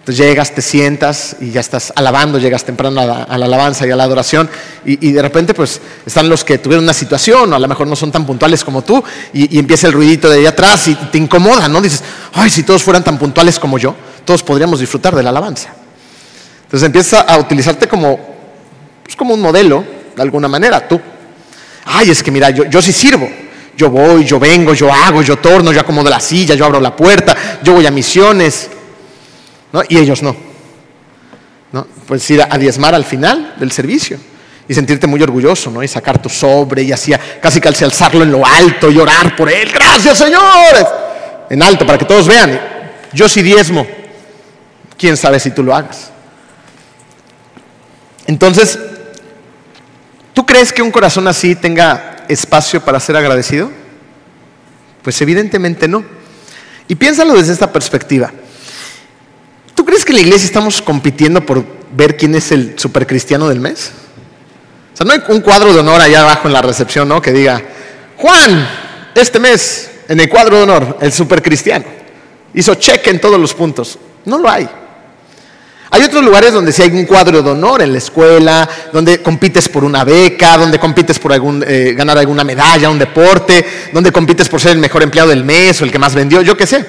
[0.00, 3.96] Entonces llegas, te sientas y ya estás alabando, llegas temprano a la, alabanza y a
[3.96, 4.50] la adoración
[4.84, 7.94] y, de repente pues están los que tuvieron una situación o a lo mejor no
[7.94, 11.68] son tan puntuales como tú y, empieza el ruidito de ahí atrás y te incomoda,
[11.68, 11.80] ¿no?
[11.80, 13.94] Dices, ay, si todos fueran tan puntuales como yo,
[14.24, 15.81] todos podríamos disfrutar de la alabanza.
[16.72, 18.18] Entonces empiezas a utilizarte como,
[19.02, 19.84] pues, como un modelo,
[20.16, 20.98] de alguna manera, tú.
[21.84, 23.28] Ay, es que mira, yo, yo sí sirvo.
[23.76, 26.96] Yo voy, yo vengo, yo hago, yo torno, yo acomodo la silla, yo abro la
[26.96, 28.70] puerta, yo voy a misiones,
[29.70, 29.82] ¿no?
[29.86, 30.34] y ellos no.
[31.72, 31.86] ¿no?
[32.06, 34.18] Pues ir a diezmar al final del servicio
[34.66, 35.82] y sentirte muy orgulloso, ¿no?
[35.82, 39.50] Y sacar tu sobre y así, casi casi alzarlo en lo alto y orar por
[39.50, 39.70] él.
[39.70, 40.86] Gracias, señores.
[41.50, 42.58] En alto, para que todos vean.
[43.12, 43.86] Yo sí diezmo.
[44.96, 46.12] ¿Quién sabe si tú lo hagas?
[48.26, 48.78] Entonces,
[50.34, 53.70] ¿tú crees que un corazón así tenga espacio para ser agradecido?
[55.02, 56.04] Pues evidentemente no.
[56.88, 58.32] Y piénsalo desde esta perspectiva.
[59.74, 63.60] ¿Tú crees que en la iglesia estamos compitiendo por ver quién es el supercristiano del
[63.60, 63.92] mes?
[64.92, 67.22] O sea, no hay un cuadro de honor allá abajo en la recepción, ¿no?
[67.22, 67.62] Que diga,
[68.16, 68.68] Juan,
[69.14, 71.84] este mes, en el cuadro de honor, el supercristiano.
[72.54, 73.98] Hizo cheque en todos los puntos.
[74.24, 74.68] No lo hay.
[75.94, 79.68] Hay otros lugares donde sí hay un cuadro de honor en la escuela, donde compites
[79.68, 84.58] por una beca, donde compites por eh, ganar alguna medalla, un deporte, donde compites por
[84.58, 86.86] ser el mejor empleado del mes o el que más vendió, yo qué sé.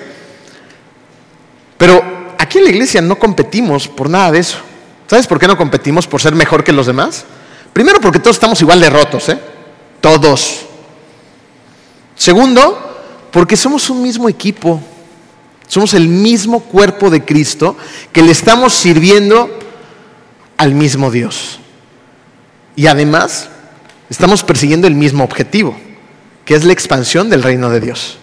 [1.78, 2.02] Pero
[2.40, 4.60] aquí en la iglesia no competimos por nada de eso.
[5.06, 7.26] ¿Sabes por qué no competimos por ser mejor que los demás?
[7.74, 9.38] Primero porque todos estamos igual de rotos, ¿eh?
[10.00, 10.62] Todos.
[12.16, 14.82] Segundo, porque somos un mismo equipo.
[15.68, 17.78] Somos el mismo cuerpo de Cristo
[18.12, 19.50] que le estamos sirviendo
[20.58, 21.60] al mismo Dios.
[22.76, 23.50] Y además,
[24.10, 25.78] estamos persiguiendo el mismo objetivo,
[26.46, 28.18] que es la expansión del reino de Dios.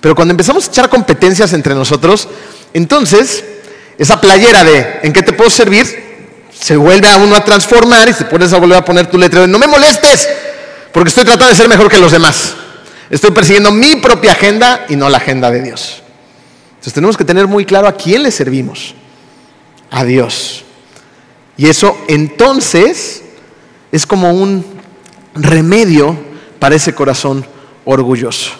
[0.00, 2.28] Pero cuando empezamos a echar competencias entre nosotros,
[2.74, 3.44] entonces
[3.98, 6.12] esa playera de ¿en qué te puedo servir?
[6.62, 9.40] se vuelve a uno a transformar y se pones a volver a poner tu letra
[9.40, 10.28] de no me molestes,
[10.92, 12.54] porque estoy tratando de ser mejor que los demás.
[13.10, 16.01] Estoy persiguiendo mi propia agenda y no la agenda de Dios.
[16.82, 18.96] Entonces tenemos que tener muy claro a quién le servimos.
[19.88, 20.64] A Dios.
[21.56, 23.22] Y eso entonces
[23.92, 24.64] es como un
[25.32, 26.18] remedio
[26.58, 27.46] para ese corazón
[27.84, 28.50] orgulloso.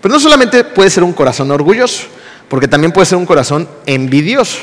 [0.00, 2.08] Pero no solamente puede ser un corazón orgulloso,
[2.48, 4.58] porque también puede ser un corazón envidioso.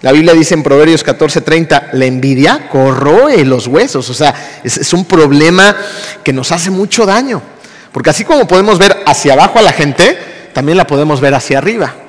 [0.00, 5.06] La Biblia dice en Proverbios 14:30, la envidia corroe los huesos, o sea, es, un
[5.06, 5.74] problema
[6.22, 7.42] que nos hace mucho daño,
[7.90, 10.16] porque así como podemos ver hacia abajo a la gente,
[10.52, 12.03] también la podemos ver hacia arriba.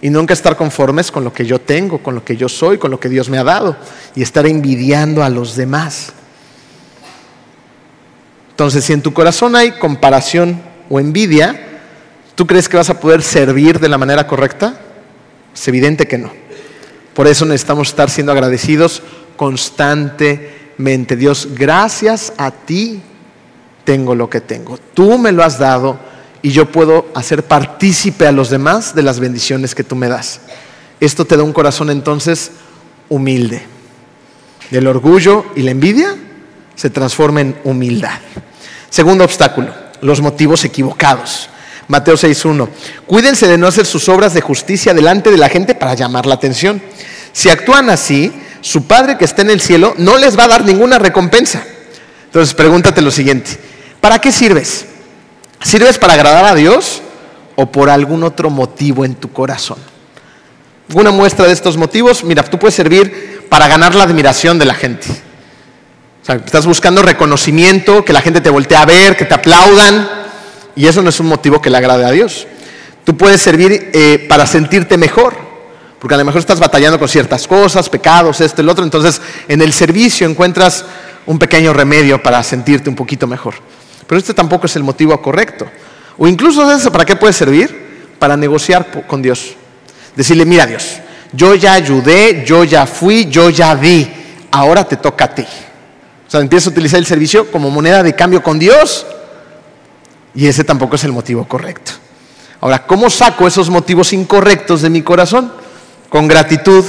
[0.00, 2.90] Y nunca estar conformes con lo que yo tengo, con lo que yo soy, con
[2.90, 3.76] lo que Dios me ha dado,
[4.14, 6.12] y estar envidiando a los demás.
[8.50, 11.80] Entonces, si en tu corazón hay comparación o envidia,
[12.34, 14.80] ¿tú crees que vas a poder servir de la manera correcta?
[15.54, 16.30] Es evidente que no.
[17.14, 19.02] Por eso necesitamos estar siendo agradecidos
[19.36, 21.16] constantemente.
[21.16, 23.02] Dios, gracias a ti
[23.84, 24.78] tengo lo que tengo.
[24.94, 25.98] Tú me lo has dado
[26.42, 30.40] y yo puedo hacer partícipe a los demás de las bendiciones que tú me das.
[31.00, 32.52] Esto te da un corazón entonces
[33.08, 33.62] humilde.
[34.70, 36.14] Del orgullo y la envidia
[36.74, 38.18] se transforma en humildad.
[38.90, 41.48] Segundo obstáculo, los motivos equivocados.
[41.88, 42.68] Mateo 6.1.
[43.06, 46.34] Cuídense de no hacer sus obras de justicia delante de la gente para llamar la
[46.34, 46.82] atención.
[47.32, 50.64] Si actúan así, su Padre que está en el cielo no les va a dar
[50.64, 51.64] ninguna recompensa.
[52.26, 53.52] Entonces pregúntate lo siguiente,
[54.02, 54.84] ¿para qué sirves?
[55.62, 57.02] ¿Sirves para agradar a Dios
[57.56, 59.78] o por algún otro motivo en tu corazón?
[60.94, 64.74] Una muestra de estos motivos, mira, tú puedes servir para ganar la admiración de la
[64.74, 65.08] gente.
[66.22, 70.08] O sea, estás buscando reconocimiento, que la gente te voltee a ver, que te aplaudan.
[70.76, 72.46] Y eso no es un motivo que le agrade a Dios.
[73.04, 75.36] Tú puedes servir eh, para sentirte mejor,
[75.98, 78.84] porque a lo mejor estás batallando con ciertas cosas, pecados, esto, el otro.
[78.84, 80.84] Entonces, en el servicio encuentras
[81.26, 83.54] un pequeño remedio para sentirte un poquito mejor.
[84.08, 85.66] Pero este tampoco es el motivo correcto.
[86.16, 88.16] O incluso ¿para qué puede servir?
[88.18, 89.54] Para negociar con Dios.
[90.16, 90.98] Decirle, mira Dios,
[91.32, 94.10] yo ya ayudé, yo ya fui, yo ya di,
[94.50, 95.44] ahora te toca a ti.
[96.26, 99.06] O sea, empiezas a utilizar el servicio como moneda de cambio con Dios
[100.34, 101.92] y ese tampoco es el motivo correcto.
[102.60, 105.52] Ahora, ¿cómo saco esos motivos incorrectos de mi corazón?
[106.08, 106.84] Con gratitud.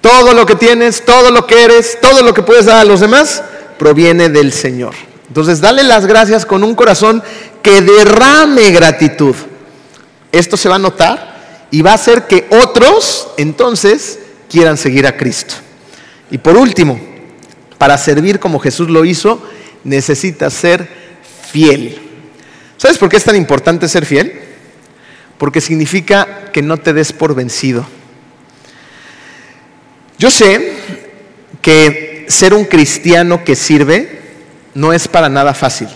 [0.00, 3.00] Todo lo que tienes, todo lo que eres, todo lo que puedes dar a los
[3.00, 3.42] demás,
[3.78, 4.94] proviene del Señor.
[5.32, 7.22] Entonces, dale las gracias con un corazón
[7.62, 9.34] que derrame gratitud.
[10.30, 14.18] Esto se va a notar y va a hacer que otros entonces
[14.50, 15.54] quieran seguir a Cristo.
[16.30, 17.00] Y por último,
[17.78, 19.42] para servir como Jesús lo hizo,
[19.84, 20.86] necesitas ser
[21.50, 21.98] fiel.
[22.76, 24.38] ¿Sabes por qué es tan importante ser fiel?
[25.38, 27.86] Porque significa que no te des por vencido.
[30.18, 30.74] Yo sé
[31.62, 34.20] que ser un cristiano que sirve
[34.74, 35.88] no es para nada fácil.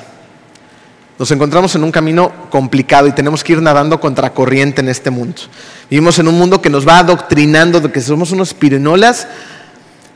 [1.19, 5.11] Nos encontramos en un camino complicado y tenemos que ir nadando contra corriente en este
[5.11, 5.43] mundo.
[5.89, 9.27] Vivimos en un mundo que nos va adoctrinando de que somos unos pirinolas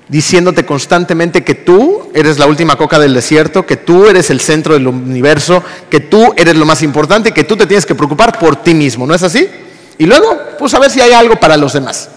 [0.09, 4.75] diciéndote constantemente que tú eres la última coca del desierto, que tú eres el centro
[4.75, 8.57] del universo, que tú eres lo más importante que tú te tienes que preocupar por
[8.57, 9.07] ti mismo.
[9.07, 9.49] ¿No es así?
[9.97, 12.09] Y luego, pues a ver si hay algo para los demás.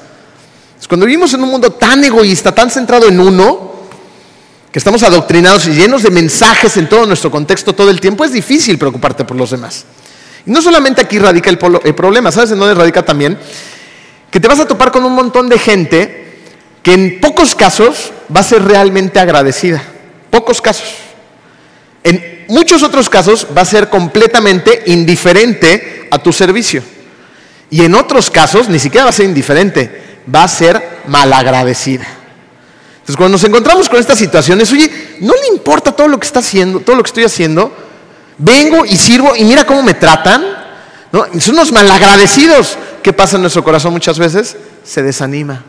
[0.90, 3.73] Cuando vivimos en un mundo tan egoísta, tan centrado en uno,
[4.74, 8.32] que estamos adoctrinados y llenos de mensajes en todo nuestro contexto todo el tiempo, es
[8.32, 9.86] difícil preocuparte por los demás.
[10.48, 13.38] Y no solamente aquí radica el, problema, ¿sabes en dónde radica también?
[14.32, 16.40] Que te vas a topar con un montón de gente
[16.82, 19.80] que en pocos casos va a ser realmente agradecida.
[20.32, 20.96] Pocos casos.
[22.04, 26.82] En muchos otros casos va a ser completamente indiferente a tu servicio.
[27.70, 32.23] Y en otros casos ni siquiera va a ser indiferente, va a ser malagradecida.
[33.04, 34.90] Entonces, cuando nos encontramos con estas situaciones, oye,
[35.20, 37.70] no le importa todo lo que está haciendo, todo lo que estoy haciendo,
[38.38, 40.42] vengo y sirvo y mira cómo me tratan.
[41.12, 41.26] ¿no?
[41.38, 42.78] Son unos malagradecidos.
[43.04, 44.56] ¿Qué pasa en nuestro corazón muchas veces?
[44.86, 45.66] Se desanima.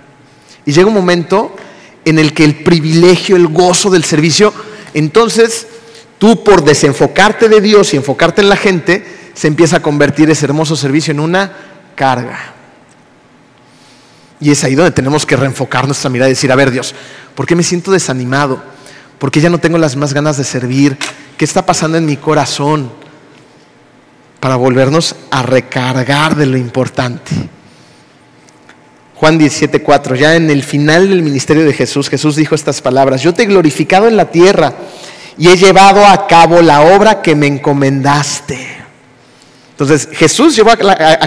[0.64, 1.56] Y llega un momento
[2.04, 4.54] en el que el privilegio, el gozo del servicio,
[4.94, 5.66] entonces
[6.18, 10.44] tú por desenfocarte de Dios y enfocarte en la gente, se empieza a convertir ese
[10.44, 11.50] hermoso servicio en una
[11.96, 12.53] carga.
[14.40, 16.94] Y es ahí donde tenemos que reenfocar nuestra mirada y decir, a ver Dios,
[17.34, 18.62] ¿por qué me siento desanimado?
[19.18, 20.98] ¿Por qué ya no tengo las más ganas de servir?
[21.38, 22.90] ¿Qué está pasando en mi corazón?
[24.40, 27.32] Para volvernos a recargar de lo importante.
[29.14, 33.32] Juan 17:4, ya en el final del ministerio de Jesús, Jesús dijo estas palabras, yo
[33.32, 34.74] te he glorificado en la tierra
[35.38, 38.58] y he llevado a cabo la obra que me encomendaste.
[39.70, 40.76] Entonces, Jesús llevó a,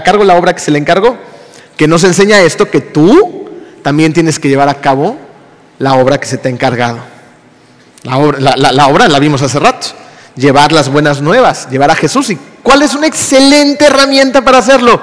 [0.04, 1.18] cargo la obra que se le encargó
[1.78, 3.50] que nos enseña esto, que tú
[3.84, 5.18] también tienes que llevar a cabo
[5.80, 7.00] la obra que se te ha encargado.
[8.04, 9.88] La obra la, vimos hace rato,
[10.36, 12.32] llevar las buenas nuevas, llevar a Jesús.
[12.32, 15.02] ¿Y cuál es una excelente herramienta para hacerlo?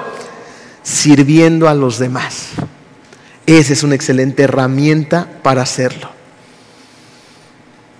[0.83, 2.49] Sirviendo a los demás.
[3.45, 6.09] Esa es una excelente herramienta para hacerlo.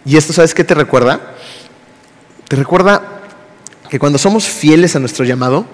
[0.06, 1.36] ¿Y esto sabes qué te recuerda?
[2.48, 3.02] Te recuerda
[3.90, 5.66] que cuando somos fieles a nuestro llamado,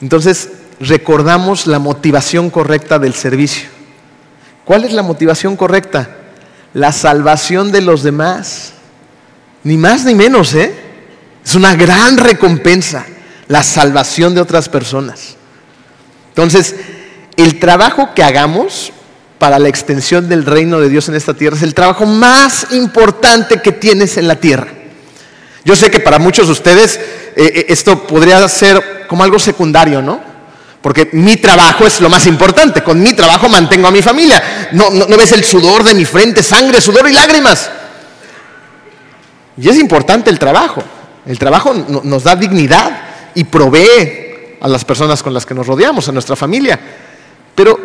[0.00, 3.68] entonces recordamos la motivación correcta del servicio.
[4.64, 6.08] ¿Cuál es la motivación correcta?
[6.74, 8.72] La salvación de los demás.
[9.62, 10.74] Ni más ni menos, ¿eh?
[11.44, 13.06] Es una gran recompensa,
[13.48, 15.36] la salvación de otras personas.
[16.30, 16.74] Entonces,
[17.36, 18.92] el trabajo que hagamos
[19.38, 23.60] para la extensión del reino de Dios en esta tierra es el trabajo más importante
[23.62, 24.68] que tienes en la tierra.
[25.64, 30.00] Yo sé que para muchos de ustedes eh, eh, esto podría ser como algo secundario,
[30.00, 30.35] ¿no?
[30.86, 32.80] Porque mi trabajo es lo más importante.
[32.80, 34.70] Con mi trabajo mantengo a mi familia.
[34.70, 37.68] No, ves el sudor de mi frente, sangre, sudor y lágrimas.
[39.56, 40.84] Y es importante el trabajo.
[41.26, 43.00] El trabajo nos da dignidad
[43.34, 46.78] y provee a las personas con las que nos rodeamos, a nuestra familia.
[47.52, 47.80] Pero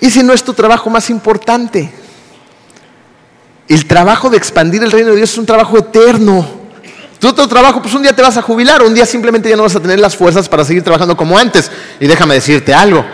[0.00, 1.90] ese no es tu trabajo más importante.
[3.66, 6.57] El trabajo de expandir el reino de Dios es un trabajo eterno.
[7.18, 9.64] Tu otro trabajo, pues un día te vas a jubilar, un día simplemente ya no
[9.64, 11.70] vas a tener las fuerzas para seguir trabajando como antes.
[11.98, 13.04] Y déjame decirte algo,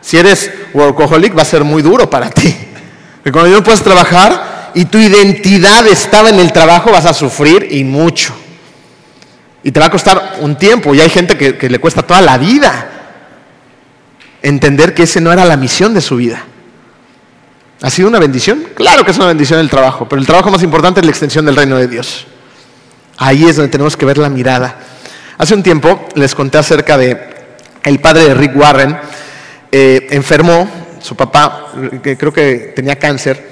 [0.00, 2.54] si eres workaholic va a ser muy duro para ti.
[3.22, 7.68] Porque cuando no puedes trabajar y tu identidad estaba en el trabajo, vas a sufrir
[7.70, 8.34] y mucho.
[9.62, 12.22] Y te va a costar un tiempo, y hay gente que, que le cuesta toda
[12.22, 12.90] la vida
[14.40, 16.44] entender que ese no era la misión de su vida.
[17.82, 18.64] ¿Ha sido una bendición?
[18.74, 21.44] Claro que es una bendición el trabajo, pero el trabajo más importante es la extensión
[21.44, 22.26] del reino de Dios.
[23.22, 24.76] Ahí es donde tenemos que ver la mirada.
[25.36, 27.18] Hace un tiempo les conté acerca de
[27.82, 28.98] el padre de Rick Warren.
[29.70, 30.68] Eh, enfermó,
[31.02, 31.66] su papá
[32.02, 33.50] que creo que tenía cáncer,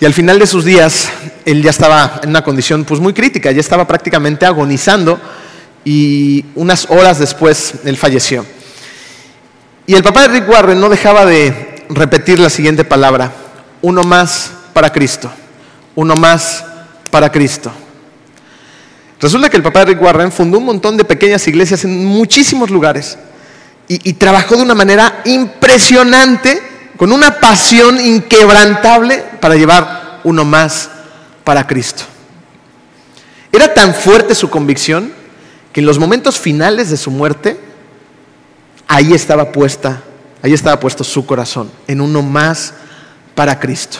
[0.00, 1.08] y al final de sus días
[1.44, 5.20] él ya estaba en una condición pues muy crítica, ya estaba prácticamente agonizando
[5.84, 8.44] y unas horas después él falleció.
[9.86, 13.30] Y el papá de Rick Warren no dejaba de repetir la siguiente palabra,
[13.80, 15.30] uno más para Cristo,
[15.94, 16.64] uno más
[17.12, 17.72] para Cristo.
[19.22, 22.70] Resulta que el papá de Rick Warren fundó un montón de pequeñas iglesias en muchísimos
[22.70, 23.16] lugares
[23.86, 26.60] y, trabajó de una manera impresionante,
[26.96, 30.90] con una pasión inquebrantable para llevar uno más
[31.44, 32.04] para Cristo.
[33.52, 35.12] Era tan fuerte su convicción
[35.72, 37.60] que en los momentos finales de su muerte,
[38.88, 40.02] ahí estaba puesta,
[40.42, 42.74] ahí estaba puesto su corazón, en uno más
[43.34, 43.98] para Cristo.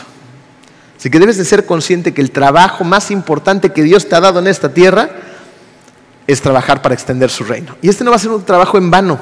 [1.02, 4.20] Así que debes de ser consciente que el trabajo más importante que Dios te ha
[4.20, 5.10] dado en esta tierra
[6.28, 7.74] es trabajar para extender su reino.
[7.82, 9.18] Y este no va a ser un trabajo en vano.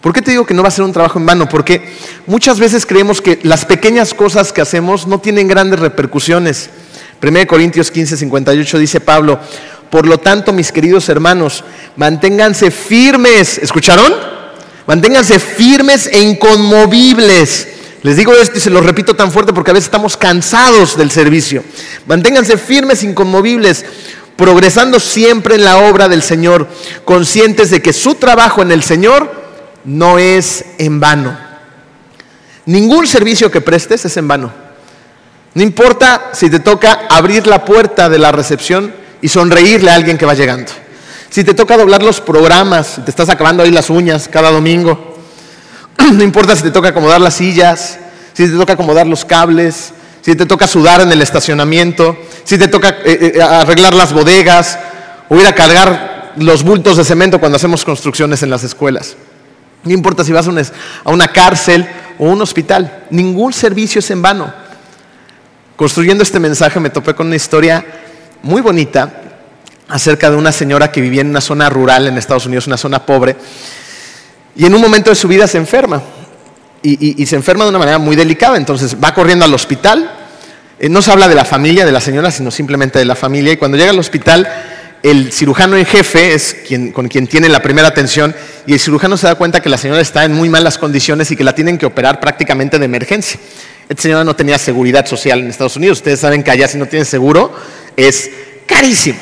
[0.00, 1.46] ¿Por qué te digo que no va a ser un trabajo en vano?
[1.46, 1.92] Porque
[2.26, 6.70] muchas veces creemos que las pequeñas cosas que hacemos no tienen grandes repercusiones.
[7.22, 9.38] 1 Corintios 15, 58 dice Pablo,
[9.90, 11.64] por lo tanto, mis queridos hermanos,
[11.96, 13.58] manténganse firmes.
[13.58, 14.10] ¿Escucharon?
[14.86, 17.74] Manténganse firmes e inconmovibles
[18.04, 21.10] les digo esto y se lo repito tan fuerte porque a veces estamos cansados del
[21.10, 21.64] servicio.
[22.06, 23.82] Manténganse firmes, inconmovibles,
[24.36, 26.68] progresando siempre en la obra del Señor,
[27.06, 29.32] conscientes de que su trabajo en el Señor
[29.86, 31.34] no es en vano.
[32.66, 34.52] Ningún servicio que prestes es en vano.
[35.54, 40.18] No importa si te toca abrir la puerta de la recepción y sonreírle a alguien
[40.18, 40.70] que va llegando.
[41.30, 45.13] Si te toca doblar los programas, te estás acabando ahí las uñas cada domingo.
[46.12, 47.98] No importa si te toca acomodar las sillas,
[48.32, 52.68] si te toca acomodar los cables, si te toca sudar en el estacionamiento, si te
[52.68, 54.78] toca eh, eh, arreglar las bodegas
[55.28, 59.16] o ir a cargar los bultos de cemento cuando hacemos construcciones en las escuelas.
[59.84, 61.86] No importa si vas a una cárcel
[62.18, 64.52] o un hospital, ningún servicio es en vano.
[65.76, 67.84] Construyendo este mensaje me topé con una historia
[68.42, 69.20] muy bonita
[69.88, 73.04] acerca de una señora que vivía en una zona rural en Estados Unidos, una zona
[73.04, 73.36] pobre,
[74.56, 76.02] y en un momento de su vida se enferma,
[76.82, 80.10] y, se enferma de una manera muy delicada, entonces va corriendo al hospital,
[80.78, 83.52] eh, no se habla de la familia de la señora, sino simplemente de la familia,
[83.52, 84.46] y cuando llega al hospital,
[85.02, 86.56] el cirujano en jefe es
[86.92, 88.34] con quien tiene la primera atención,
[88.66, 91.36] y el cirujano se da cuenta que la señora está en muy malas condiciones y
[91.36, 93.38] que la tienen que operar prácticamente de emergencia.
[93.88, 95.98] Esta señora no tenía seguridad social en Estados Unidos.
[95.98, 97.54] Ustedes saben que allá si no tienen seguro
[97.96, 98.30] es
[98.66, 99.18] carísimo.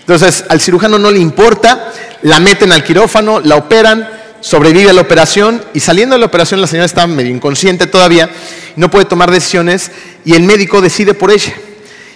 [0.00, 1.92] Entonces al cirujano no le importa,
[2.22, 4.08] la meten al quirófano, la operan,
[4.42, 8.28] sobrevive a la operación y saliendo de la operación la señora está medio inconsciente todavía,
[8.76, 9.90] no puede tomar decisiones
[10.24, 11.54] y el médico decide por ella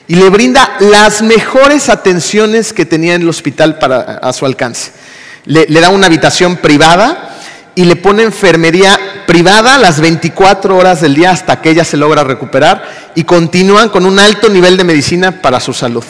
[0.08, 4.92] y le brinda las mejores atenciones que tenía en el hospital para, a su alcance.
[5.46, 7.38] Le, le da una habitación privada
[7.74, 12.24] y le pone enfermería privada las 24 horas del día hasta que ella se logra
[12.24, 16.04] recuperar y continúan con un alto nivel de medicina para su salud.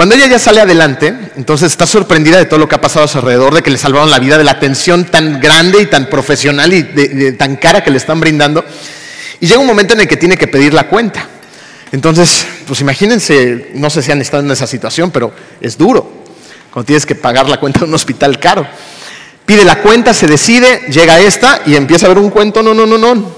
[0.00, 3.08] Cuando ella ya sale adelante, entonces está sorprendida de todo lo que ha pasado a
[3.08, 6.06] su alrededor, de que le salvaron la vida, de la atención tan grande y tan
[6.06, 8.64] profesional y tan cara que le están brindando.
[9.40, 11.28] Y llega un momento en el que tiene que pedir la cuenta.
[11.92, 16.10] Entonces, pues imagínense, no sé si han estado en esa situación, pero es duro
[16.72, 18.66] cuando tienes que pagar la cuenta de un hospital caro
[19.44, 22.86] pide la cuenta, se decide, llega esta y empieza a ver un cuento, no, no,
[22.86, 23.36] no, no.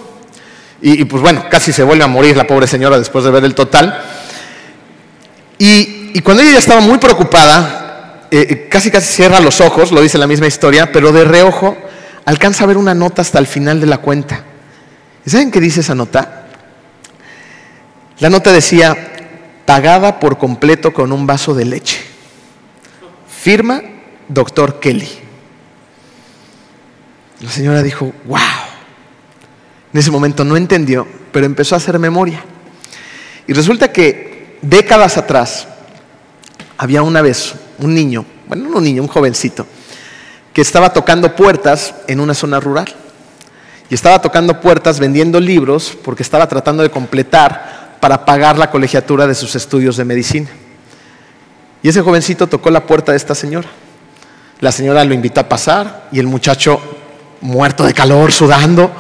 [0.80, 3.56] Y, pues bueno, casi se vuelve a morir la pobre señora después de ver el
[3.56, 4.00] total.
[5.58, 10.02] Y, cuando ella ya estaba muy preocupada, eh, eh, casi casi cierra los ojos, lo
[10.02, 11.76] dice la misma historia, pero de reojo
[12.24, 14.44] alcanza a ver una nota hasta el final de la cuenta.
[15.24, 16.46] ¿Y saben qué dice esa nota?
[18.18, 18.96] La nota decía,
[19.64, 22.00] pagada por completo con un vaso de leche.
[23.42, 23.82] Firma,
[24.28, 25.08] doctor Kelly.
[27.40, 28.38] La señora dijo, wow.
[29.92, 32.44] En ese momento no entendió, pero empezó a hacer memoria.
[33.46, 35.68] Y resulta que décadas atrás
[36.79, 39.66] había una vez un niño, bueno, no un niño, un jovencito,
[40.53, 42.87] que estaba tocando puertas en una zona rural.
[43.89, 49.27] Y estaba tocando puertas vendiendo libros porque estaba tratando de completar para pagar la colegiatura
[49.27, 50.49] de sus estudios de medicina.
[51.83, 53.68] Y ese jovencito tocó la puerta de esta señora.
[54.61, 56.81] La señora lo invitó a pasar y el muchacho
[57.41, 58.91] muerto de calor, sudando.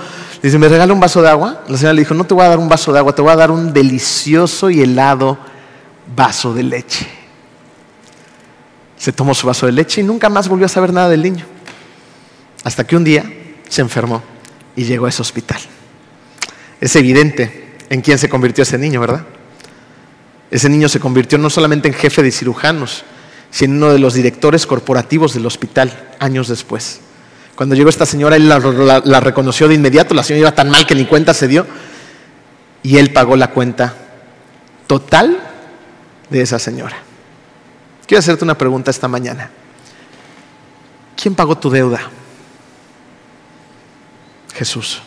[0.42, 1.62] Dice, ¿me regala un vaso de agua?
[1.68, 3.32] La señora le dijo, no te voy a dar un vaso de agua, te voy
[3.32, 5.38] a dar un delicioso y helado
[6.14, 7.21] vaso de leche.
[9.02, 11.44] Se tomó su vaso de leche y nunca más volvió a saber nada del niño.
[12.62, 13.24] Hasta que un día
[13.68, 14.22] se enfermó
[14.76, 15.58] y llegó a ese hospital.
[16.80, 19.24] Es evidente en quién se convirtió ese niño, ¿verdad?
[20.52, 23.02] Ese niño se convirtió no solamente en jefe de cirujanos,
[23.50, 27.00] sino en uno de los directores corporativos del hospital años después.
[27.56, 30.94] Cuando llegó esta señora, él la, reconoció de inmediato, la señora iba tan mal que
[30.94, 31.66] ni cuenta se dio,
[32.84, 33.96] y él pagó la cuenta
[34.86, 35.40] total
[36.30, 36.98] de esa señora.
[38.12, 39.48] Quiero hacerte una pregunta esta mañana.
[41.16, 42.10] ¿Quién pagó tu deuda?
[44.52, 45.00] Jesús.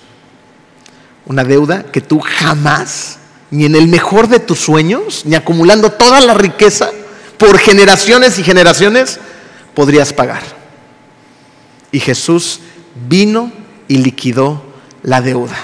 [1.28, 3.20] Una deuda que tú jamás,
[3.52, 6.90] ni en el mejor de tus sueños, ni acumulando toda la riqueza
[7.38, 9.20] por generaciones y generaciones,
[9.76, 10.42] podrías pagar.
[11.92, 12.62] Y Jesús
[13.08, 13.52] vino
[13.88, 14.64] y liquidó
[15.04, 15.60] la deuda,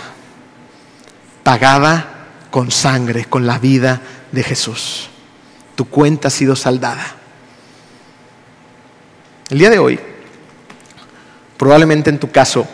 [1.41, 3.99] pagada con sangre, con la vida
[4.31, 5.09] de Jesús.
[5.75, 7.17] Tu cuenta ha sido saldada.
[9.51, 9.99] El día de hoy,
[11.57, 12.65] probablemente en tu caso,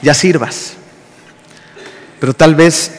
[0.00, 0.72] ya sirvas,
[2.18, 2.90] pero tal vez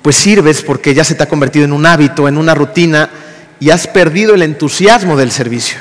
[0.00, 3.10] pues sirves porque ya se te ha convertido en un hábito, en una rutina
[3.58, 5.80] y has perdido el entusiasmo del servicio.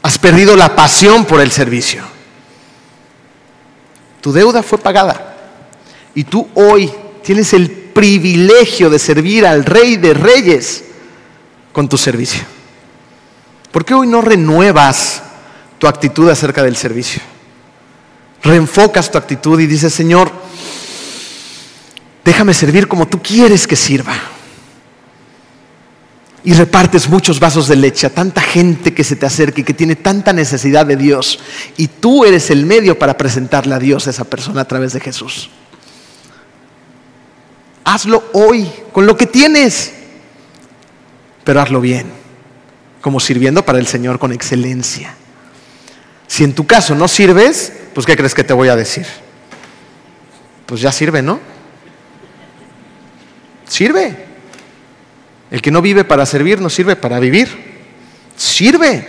[0.00, 2.02] Has perdido la pasión por el servicio.
[4.22, 5.36] Tu deuda fue pagada.
[6.14, 6.90] Y tú hoy
[7.22, 10.82] tienes el privilegio de servir al Rey de Reyes
[11.72, 12.55] con tu servicio.
[13.76, 15.22] ¿Por qué hoy no renuevas
[15.78, 17.20] tu actitud acerca del servicio?
[18.42, 20.32] Reenfocas tu actitud y dices, Señor,
[22.24, 24.14] déjame servir como tú quieres que sirva.
[26.42, 29.74] y repartes muchos vasos de leche a tanta gente que se te acerca y que
[29.74, 31.38] tiene tanta necesidad de Dios.
[31.76, 35.00] Y tú eres el medio para presentarle a Dios a esa persona a través de
[35.00, 35.50] Jesús.
[37.84, 39.92] Hazlo hoy, con lo que tienes,
[41.44, 42.24] pero hazlo bien,
[43.06, 45.14] como sirviendo para el Señor con excelencia.
[46.26, 49.06] Si en tu caso no sirves, pues ¿qué crees que te voy a decir?
[50.66, 51.38] Pues ya sirve, ¿no?
[53.68, 54.12] Sirve.
[55.52, 57.48] El que no vive para servir no sirve para vivir.
[58.36, 59.08] Sirve.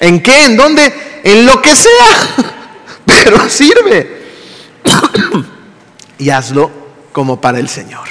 [0.00, 0.46] ¿En qué?
[0.46, 1.20] ¿En dónde?
[1.24, 2.36] En lo que sea.
[3.04, 4.22] Pero sirve.
[6.18, 6.70] y hazlo
[7.12, 8.08] como para el Señor.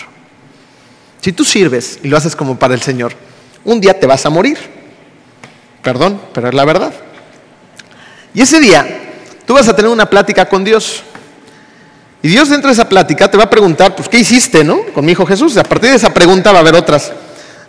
[1.19, 3.15] Si tú sirves y lo haces como para el Señor,
[3.63, 4.72] un día te vas a morir.
[5.83, 6.93] Perdón, pero es la verdad.
[8.33, 9.01] Y ese día
[9.45, 11.03] tú vas a tener una plática con Dios.
[12.21, 14.81] Y Dios dentro de esa plática te va a preguntar, pues, ¿qué hiciste, no?
[14.93, 15.57] Con mi hijo Jesús.
[15.57, 17.11] A partir de esa pregunta va a haber otras.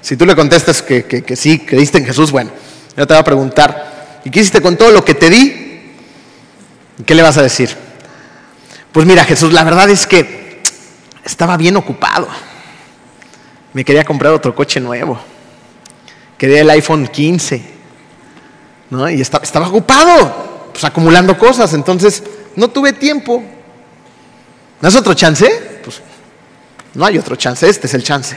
[0.00, 2.52] Si tú le contestas que, sí, creíste en Jesús, bueno,
[2.96, 5.92] yo te va a preguntar, ¿y qué hiciste con todo lo que te di?
[7.04, 7.70] ¿Qué le vas a decir?
[8.92, 10.62] Pues mira, Jesús, la verdad es que
[11.24, 12.28] estaba bien ocupado.
[13.72, 15.18] Me quería comprar otro coche nuevo.
[16.38, 17.73] Quería el iPhone 15.
[19.10, 21.72] Y estaba, estaba ocupado, pues acumulando cosas.
[21.74, 22.22] Entonces,
[22.56, 23.42] no tuve tiempo.
[24.80, 25.80] ¿No es otro chance?
[25.82, 26.00] Pues
[26.94, 27.68] no hay otro chance.
[27.68, 28.36] Este es el chance.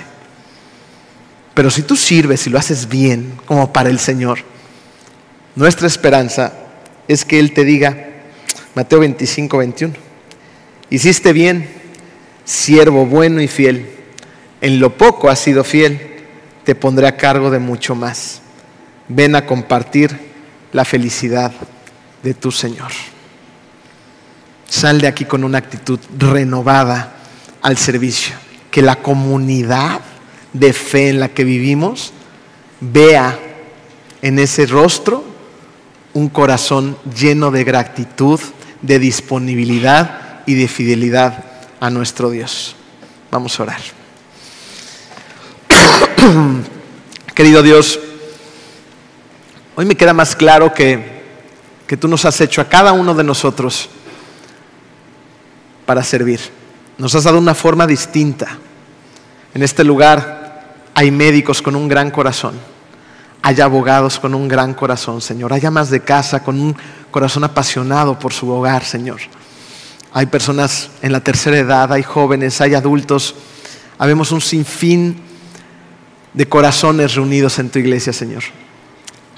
[1.53, 4.39] Pero si tú sirves y lo haces bien, como para el Señor,
[5.55, 6.53] nuestra esperanza
[7.07, 8.09] es que Él te diga,
[8.75, 9.93] Mateo 25, 21,
[10.91, 11.67] hiciste bien,
[12.45, 13.89] siervo bueno y fiel,
[14.61, 16.17] en lo poco has sido fiel,
[16.63, 18.41] te pondré a cargo de mucho más.
[19.07, 20.26] Ven a compartir
[20.73, 21.51] la felicidad
[22.23, 22.91] de tu Señor.
[24.69, 27.15] Sal de aquí con una actitud renovada
[27.61, 28.35] al servicio,
[28.69, 30.01] que la comunidad
[30.53, 32.11] de fe en la que vivimos
[32.81, 33.39] vea
[34.21, 35.23] en ese rostro
[36.13, 38.39] un corazón lleno de gratitud,
[38.81, 41.43] de disponibilidad y de fidelidad
[41.79, 42.75] a nuestro Dios.
[43.31, 43.81] Vamos a orar.
[47.35, 47.99] Querido Dios,
[49.77, 51.21] hoy me queda más claro que,
[51.85, 53.89] que tú nos has hecho a cada uno de nosotros
[55.85, 56.39] para servir.
[56.97, 58.57] Nos has dado una forma distinta.
[59.53, 60.65] En este lugar
[60.95, 62.55] hay médicos con un gran corazón.
[63.43, 65.53] Hay abogados con un gran corazón, Señor.
[65.53, 66.75] Hay amas de casa con un
[67.11, 69.19] corazón apasionado por su hogar, Señor.
[70.11, 73.35] Hay personas en la tercera edad, hay jóvenes, hay adultos.
[73.99, 75.21] Habemos un sinfín
[76.33, 78.43] de corazones reunidos en tu iglesia, Señor.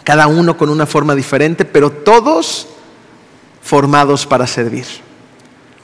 [0.04, 2.68] Cada uno con una forma diferente, pero todos
[3.62, 4.86] formados para servir.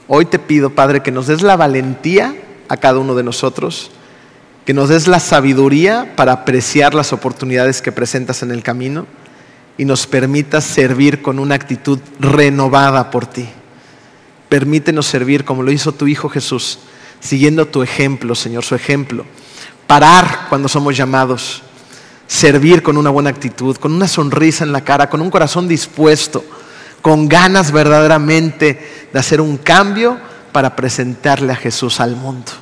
[0.08, 2.34] Hoy te pido, Padre, que nos des la valentía
[2.68, 3.90] a cada uno de nosotros
[4.66, 9.06] que nos des la sabiduría para apreciar las oportunidades que presentas en el camino
[9.78, 13.48] y nos permitas servir con una actitud renovada por ti.
[14.48, 16.80] Permítenos servir como lo hizo tu Hijo Jesús,
[17.20, 19.24] siguiendo tu ejemplo, Señor, su ejemplo.
[19.86, 21.62] Parar cuando somos llamados,
[22.26, 26.44] servir con una buena actitud, con una sonrisa en la cara, con un corazón dispuesto,
[27.02, 30.18] con ganas verdaderamente de hacer un cambio
[30.52, 32.52] para presentarle a Jesús al mundo.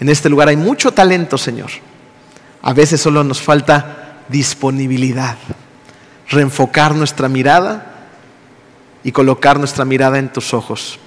[0.00, 1.70] En este lugar hay mucho talento, Señor.
[2.62, 5.36] A veces solo nos falta disponibilidad,
[6.28, 8.08] reenfocar nuestra mirada
[9.04, 10.98] y colocar nuestra mirada en tus ojos.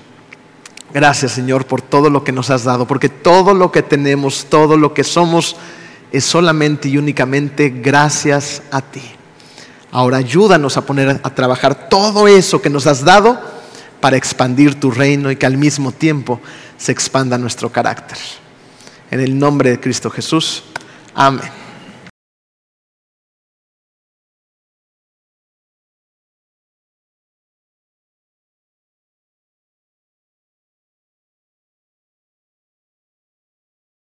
[0.94, 4.78] Gracias, Señor, por todo lo que nos has dado, porque todo lo que tenemos, todo
[4.78, 5.58] lo que somos,
[6.18, 9.02] es solamente y únicamente gracias a ti.
[9.92, 13.40] Ahora ayúdanos a poner a trabajar todo eso que nos has dado
[14.00, 16.40] para expandir tu reino y que al mismo tiempo
[16.78, 18.18] se expanda nuestro carácter.
[19.12, 20.64] En el nombre de Cristo Jesús.
[21.14, 21.65] Amén.